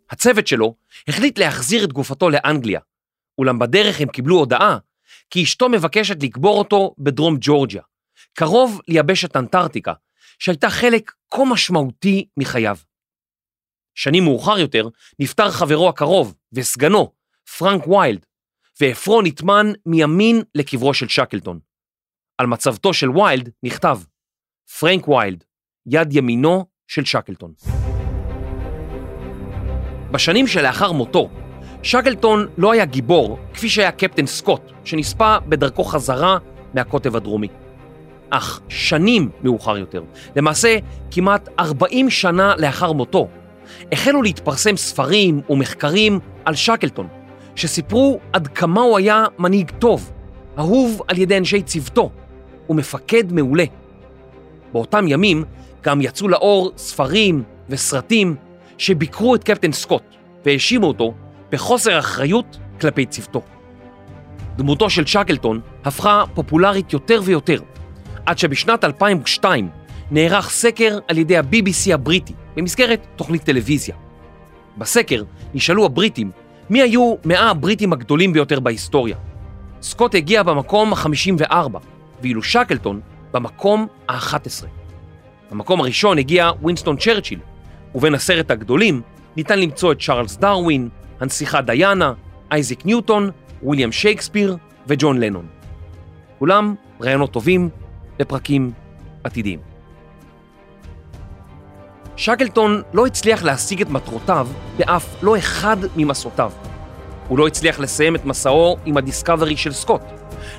הצוות 0.10 0.48
שלו 0.48 0.76
החליט 1.08 1.40
להחזיר 1.40 1.84
את 1.84 1.94
גופתו 1.94 2.30
לאנגליה, 2.30 2.80
אולם 3.38 3.60
בדרך 3.60 4.02
הם 4.02 4.08
קיבלו 4.08 4.36
הודעה 4.36 4.78
כי 5.30 5.44
אשתו 5.44 5.70
מבקשת 5.70 6.24
לקבור 6.24 6.58
אותו 6.58 6.96
בדרום 6.98 7.38
ג'ורג'יה, 7.42 7.82
קרוב 8.34 8.82
ליבשת 8.88 9.36
אנטארקטיקה, 9.36 9.94
שהייתה 10.44 10.70
חלק 10.70 11.12
כה 11.34 11.42
משמעותי 11.52 12.28
מחייו. 12.38 12.78
שנים 13.96 14.24
מאוחר 14.24 14.60
יותר 14.60 14.88
נפטר 15.20 15.52
חברו 15.52 15.90
הקרוב 15.90 16.36
וסגנו, 16.54 17.14
פרנק 17.58 17.88
ויילד, 17.88 18.26
ועפרו 18.82 19.22
נטמן 19.22 19.66
מימין 19.86 20.42
לקברו 20.56 20.94
של 20.94 21.08
שקלטון. 21.08 21.60
על 22.38 22.48
מצבתו 22.48 22.94
של 22.94 23.10
ויילד 23.10 23.50
נכתב, 23.64 24.00
פרנק 24.80 25.08
ויילד, 25.08 25.44
יד 25.86 26.14
ימינו 26.14 26.66
של 26.88 27.06
שקלטון. 27.06 27.54
בשנים 30.12 30.48
שלאחר 30.48 30.92
מותו, 30.92 31.30
שקלטון 31.84 32.48
לא 32.58 32.72
היה 32.72 32.86
גיבור 32.86 33.40
כפי 33.54 33.70
שהיה 33.70 33.92
קפטן 33.92 34.26
סקוט, 34.26 34.62
שנספה 34.86 35.40
בדרכו 35.40 35.84
חזרה 35.84 36.38
מהקוטב 36.74 37.16
הדרומי. 37.16 37.63
אך 38.36 38.62
שנים 38.70 39.30
מאוחר 39.44 39.78
יותר, 39.78 40.04
למעשה 40.36 40.78
כמעט 41.12 41.50
40 41.60 42.10
שנה 42.10 42.54
לאחר 42.58 42.92
מותו, 42.92 43.28
החלו 43.92 44.22
להתפרסם 44.22 44.78
ספרים 44.78 45.42
ומחקרים 45.50 46.20
על 46.46 46.56
שקלטון, 46.56 47.08
שסיפרו 47.56 48.20
עד 48.34 48.48
כמה 48.48 48.82
הוא 48.82 48.98
היה 48.98 49.26
מנהיג 49.40 49.72
טוב, 49.80 50.12
אהוב 50.58 51.02
על 51.08 51.18
ידי 51.18 51.38
אנשי 51.38 51.62
צוותו, 51.62 52.10
ומפקד 52.70 53.32
מעולה. 53.32 53.66
באותם 54.72 55.08
ימים 55.08 55.44
גם 55.82 56.02
יצאו 56.02 56.28
לאור 56.28 56.72
ספרים 56.78 57.44
וסרטים 57.70 58.36
שביקרו 58.78 59.36
את 59.36 59.44
קפטן 59.44 59.72
סקוט 59.72 60.04
והאשימו 60.46 60.88
אותו 60.88 61.14
בחוסר 61.52 62.00
אחריות 62.00 62.58
כלפי 62.82 63.06
צוותו. 63.06 63.42
דמותו 64.56 64.90
של 64.90 65.06
שקלטון 65.06 65.60
הפכה 65.86 66.24
פופולרית 66.34 66.94
יותר 66.94 67.22
ויותר, 67.24 67.60
עד 68.26 68.38
שבשנת 68.38 68.84
2002 68.84 69.70
נערך 70.12 70.50
סקר 70.50 71.00
על 71.08 71.18
ידי 71.18 71.38
ה-BBC 71.38 71.94
הבריטי 71.94 72.34
במסגרת 72.56 73.08
תוכנית 73.16 73.44
טלוויזיה. 73.44 73.96
בסקר 74.78 75.24
נשאלו 75.54 75.86
הבריטים 75.86 76.32
מי 76.70 76.82
היו 76.82 77.16
100 77.26 77.50
הבריטים 77.50 77.94
הגדולים 77.94 78.34
ביותר 78.34 78.60
בהיסטוריה. 78.60 79.18
סקוט 79.82 80.16
הגיע 80.16 80.44
במקום 80.44 80.94
ה-54, 80.94 81.54
ואילו 82.22 82.44
שקלטון 82.44 83.02
במקום 83.32 83.88
ה-11. 84.10 84.66
במקום 85.52 85.80
הראשון 85.80 86.18
הגיע 86.18 86.52
וינסטון 86.64 86.98
צ'רצ'יל, 86.98 87.40
ובין 87.96 88.16
עשרת 88.16 88.52
הגדולים 88.52 89.02
ניתן 89.38 89.60
למצוא 89.60 89.92
את 89.92 90.02
צ'ארלס 90.02 90.38
דרווין, 90.38 90.90
הנסיכה 91.20 91.62
דיאנה, 91.62 92.14
אייזיק 92.52 92.86
ניוטון, 92.86 93.30
וויליאם 93.64 93.92
שייקספיר 93.92 94.58
וג'ון 94.88 95.20
לנון. 95.20 95.46
כולם 96.40 96.76
רעיונות 97.02 97.32
טובים 97.32 97.70
לפרקים 98.20 98.72
עתידיים. 99.24 99.60
שקלטון 102.16 102.82
לא 102.94 103.06
הצליח 103.06 103.44
להשיג 103.44 103.82
את 103.82 103.90
מטרותיו 103.90 104.48
באף 104.78 105.24
לא 105.24 105.38
אחד 105.38 105.78
ממסעותיו. 105.96 106.52
הוא 107.28 107.38
לא 107.38 107.48
הצליח 107.48 107.80
לסיים 107.80 108.16
את 108.16 108.26
מסעו 108.26 108.78
עם 108.86 108.98
הדיסקאברי 108.98 109.58
של 109.58 109.74
סקוט. 109.74 110.02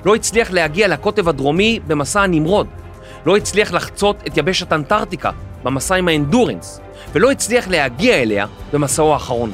לא 0.05 0.15
הצליח 0.15 0.51
להגיע 0.51 0.89
לקוטב 0.89 1.29
הדרומי 1.29 1.81
במסע 1.87 2.23
הנמרוד. 2.23 2.67
לא 3.27 3.37
הצליח 3.37 3.73
לחצות 3.73 4.17
את 4.27 4.37
יבשת 4.37 4.73
אנטארקטיקה 4.73 5.31
במסע 5.63 5.95
עם 5.95 6.09
האנדורנס, 6.09 6.81
ולא 7.13 7.31
הצליח 7.31 7.69
להגיע 7.69 8.15
אליה 8.15 8.47
במסעו 8.73 9.13
האחרון. 9.13 9.53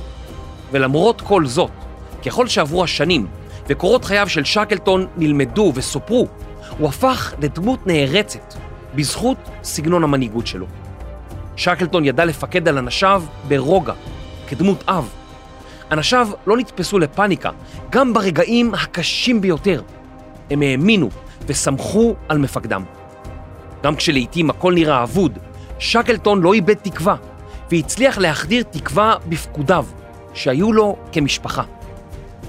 ולמרות 0.73 1.21
כל 1.21 1.47
זאת, 1.47 1.71
ככל 2.27 2.47
שעברו 2.47 2.85
השנים 2.85 3.27
וקורות 3.69 4.05
חייו 4.05 4.29
של 4.29 4.45
שקלטון 4.45 5.07
נלמדו 5.17 5.73
וסופרו, 5.75 6.27
הוא 6.81 6.89
הפך 6.89 7.35
לדמות 7.43 7.87
נערצת 7.87 8.55
בזכות 8.95 9.37
סגנון 9.63 10.05
המנהיגות 10.05 10.47
שלו. 10.47 10.67
שקלטון 11.57 12.05
ידע 12.05 12.25
לפקד 12.25 12.69
על 12.69 12.79
אנשיו 12.79 13.23
ברוגע, 13.49 13.93
כדמות 14.49 14.85
אב. 14.89 15.09
אנשיו 15.93 16.29
לא 16.47 16.57
נתפסו 16.57 16.99
לפאניקה, 16.99 17.51
גם 17.91 18.13
ברגעים 18.13 18.75
הקשים 18.75 19.41
ביותר. 19.41 19.83
הם 20.51 20.63
האמינו 20.63 21.09
וסמכו 21.47 22.15
על 22.29 22.39
מפקדם. 22.39 22.85
גם 23.83 23.97
כשלעיתים 23.97 24.51
הכל 24.51 24.75
נראה 24.75 25.03
אבוד, 25.03 25.39
שקלטון 25.79 26.41
לא 26.41 26.53
איבד 26.53 26.75
תקווה, 26.75 27.17
והצליח 27.71 28.19
להחדיר 28.19 28.63
תקווה 28.63 29.15
בפקודיו, 29.29 29.87
שהיו 30.35 30.73
לו 30.73 30.97
כמשפחה. 31.13 31.63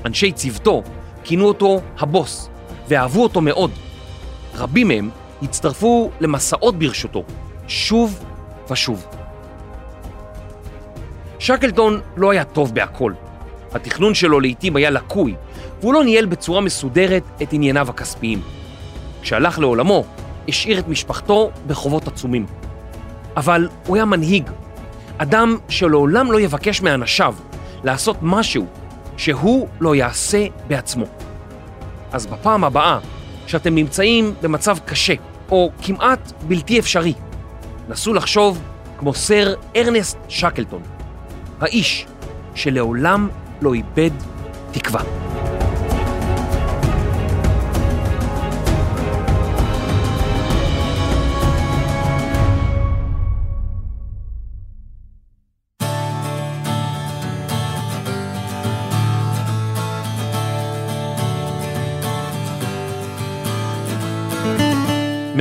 אנשי 0.06 0.32
צוותו 0.32 0.84
כינו 1.24 1.46
אותו 1.46 1.82
הבוס, 2.00 2.50
ואהבו 2.88 3.24
אותו 3.24 3.42
מאוד. 3.42 3.72
רבים 4.56 4.88
מהם 4.88 5.10
הצטרפו 5.42 6.12
למסעות 6.20 6.80
ברשותו, 6.80 7.24
שוב 7.68 8.24
ושוב. 8.72 9.06
שקלטון 11.40 12.02
לא 12.18 12.32
היה 12.32 12.44
טוב 12.44 12.76
בהכל. 12.76 13.14
התכנון 13.74 14.14
שלו 14.14 14.40
לעיתים 14.40 14.76
היה 14.76 14.90
לקוי, 14.90 15.36
והוא 15.80 15.94
לא 15.94 16.04
ניהל 16.04 16.26
בצורה 16.26 16.62
מסודרת 16.62 17.24
את 17.42 17.54
ענייניו 17.54 17.90
הכספיים. 17.90 18.42
כשהלך 19.22 19.60
לעולמו, 19.60 20.04
השאיר 20.48 20.80
את 20.80 20.88
משפחתו 20.88 21.52
בחובות 21.68 22.08
עצומים. 22.08 22.46
אבל 23.38 23.68
הוא 23.88 23.96
היה 23.96 24.06
מנהיג, 24.06 24.50
אדם 25.18 25.58
שלעולם 25.70 26.32
לא 26.32 26.40
יבקש 26.40 26.82
מאנשיו 26.82 27.36
לעשות 27.84 28.18
משהו 28.22 28.66
שהוא 29.18 29.68
לא 29.80 29.96
יעשה 29.96 30.46
בעצמו. 30.68 31.06
אז 32.12 32.26
בפעם 32.28 32.64
הבאה 32.64 33.00
שאתם 33.52 33.76
נמצאים 33.76 34.34
במצב 34.42 34.78
קשה 34.86 35.14
או 35.52 35.72
כמעט 35.82 36.32
בלתי 36.48 36.80
אפשרי, 36.80 37.14
נסו 37.90 38.14
לחשוב 38.14 38.62
כמו 38.98 39.14
סר 39.14 39.54
ארנסט 39.76 40.18
שקלטון, 40.30 40.82
האיש 41.62 42.06
שלעולם 42.56 43.30
לא 43.62 43.74
איבד 43.74 44.12
תקווה. 44.72 45.21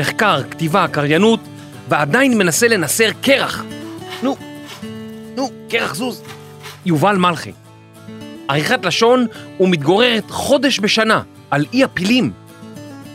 מחקר, 0.00 0.42
כתיבה, 0.50 0.86
קריינות, 0.88 1.40
ועדיין 1.88 2.38
מנסה 2.38 2.68
לנסר 2.68 3.10
קרח. 3.20 3.64
נו, 4.22 4.36
נו, 5.36 5.50
קרח 5.68 5.94
זוז. 5.94 6.22
יובל 6.86 7.16
מלכי. 7.16 7.52
עריכת 8.48 8.84
לשון 8.84 9.26
ומתגוררת 9.60 10.30
חודש 10.30 10.80
בשנה 10.80 11.22
על 11.50 11.66
אי 11.72 11.84
הפילים. 11.84 12.32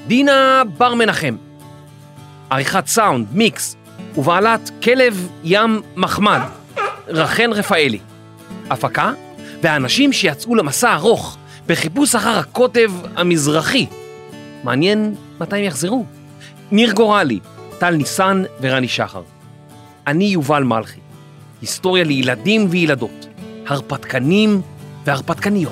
דינה 0.07 0.63
בר 0.77 0.93
מנחם. 0.93 1.35
עריכת 2.49 2.87
סאונד, 2.87 3.27
מיקס, 3.31 3.75
ובעלת 4.17 4.71
כלב 4.83 5.27
ים 5.43 5.81
מחמד, 5.95 6.41
רחן 7.07 7.53
רפאלי. 7.53 7.99
הפקה, 8.69 9.11
והאנשים 9.61 10.13
שיצאו 10.13 10.55
למסע 10.55 10.93
ארוך 10.93 11.37
בחיפוש 11.67 12.15
אחר 12.15 12.39
הקוטב 12.39 12.91
המזרחי. 13.15 13.85
מעניין 14.63 15.15
מתי 15.39 15.55
הם 15.55 15.63
יחזרו. 15.63 16.05
ניר 16.71 16.93
גורלי, 16.93 17.39
טל 17.79 17.95
ניסן 17.95 18.43
ורני 18.61 18.87
שחר. 18.87 19.23
אני 20.07 20.25
יובל 20.25 20.63
מלכי. 20.63 20.99
היסטוריה 21.61 22.03
לילדים 22.03 22.67
וילדות, 22.69 23.27
הרפתקנים 23.67 24.61
והרפתקניות. 25.05 25.71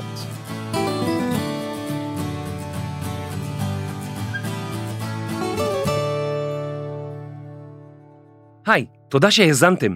היי, 8.65 8.85
תודה 9.09 9.31
שהאזנתם. 9.31 9.95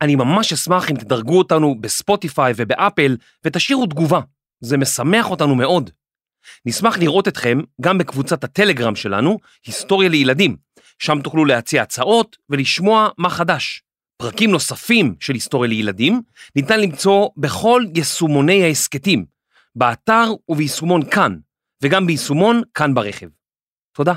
אני 0.00 0.16
ממש 0.16 0.52
אשמח 0.52 0.90
אם 0.90 0.96
תדרגו 0.96 1.38
אותנו 1.38 1.74
בספוטיפיי 1.80 2.52
ובאפל 2.56 3.16
ותשאירו 3.44 3.86
תגובה, 3.86 4.20
זה 4.60 4.76
משמח 4.76 5.30
אותנו 5.30 5.54
מאוד. 5.54 5.90
נשמח 6.66 6.98
לראות 6.98 7.28
אתכם 7.28 7.58
גם 7.80 7.98
בקבוצת 7.98 8.44
הטלגרם 8.44 8.96
שלנו, 8.96 9.38
היסטוריה 9.66 10.08
לילדים, 10.08 10.56
שם 10.98 11.20
תוכלו 11.22 11.44
להציע 11.44 11.82
הצעות 11.82 12.36
ולשמוע 12.50 13.08
מה 13.18 13.30
חדש. 13.30 13.82
פרקים 14.16 14.50
נוספים 14.50 15.14
של 15.20 15.34
היסטוריה 15.34 15.68
לילדים 15.68 16.22
ניתן 16.56 16.80
למצוא 16.80 17.28
בכל 17.36 17.84
יישומוני 17.94 18.64
ההסכתים, 18.64 19.24
באתר 19.74 20.24
וביישומון 20.48 21.10
כאן, 21.10 21.36
וגם 21.82 22.06
ביישומון 22.06 22.62
כאן 22.74 22.94
ברכב. 22.94 23.26
תודה. 23.96 24.14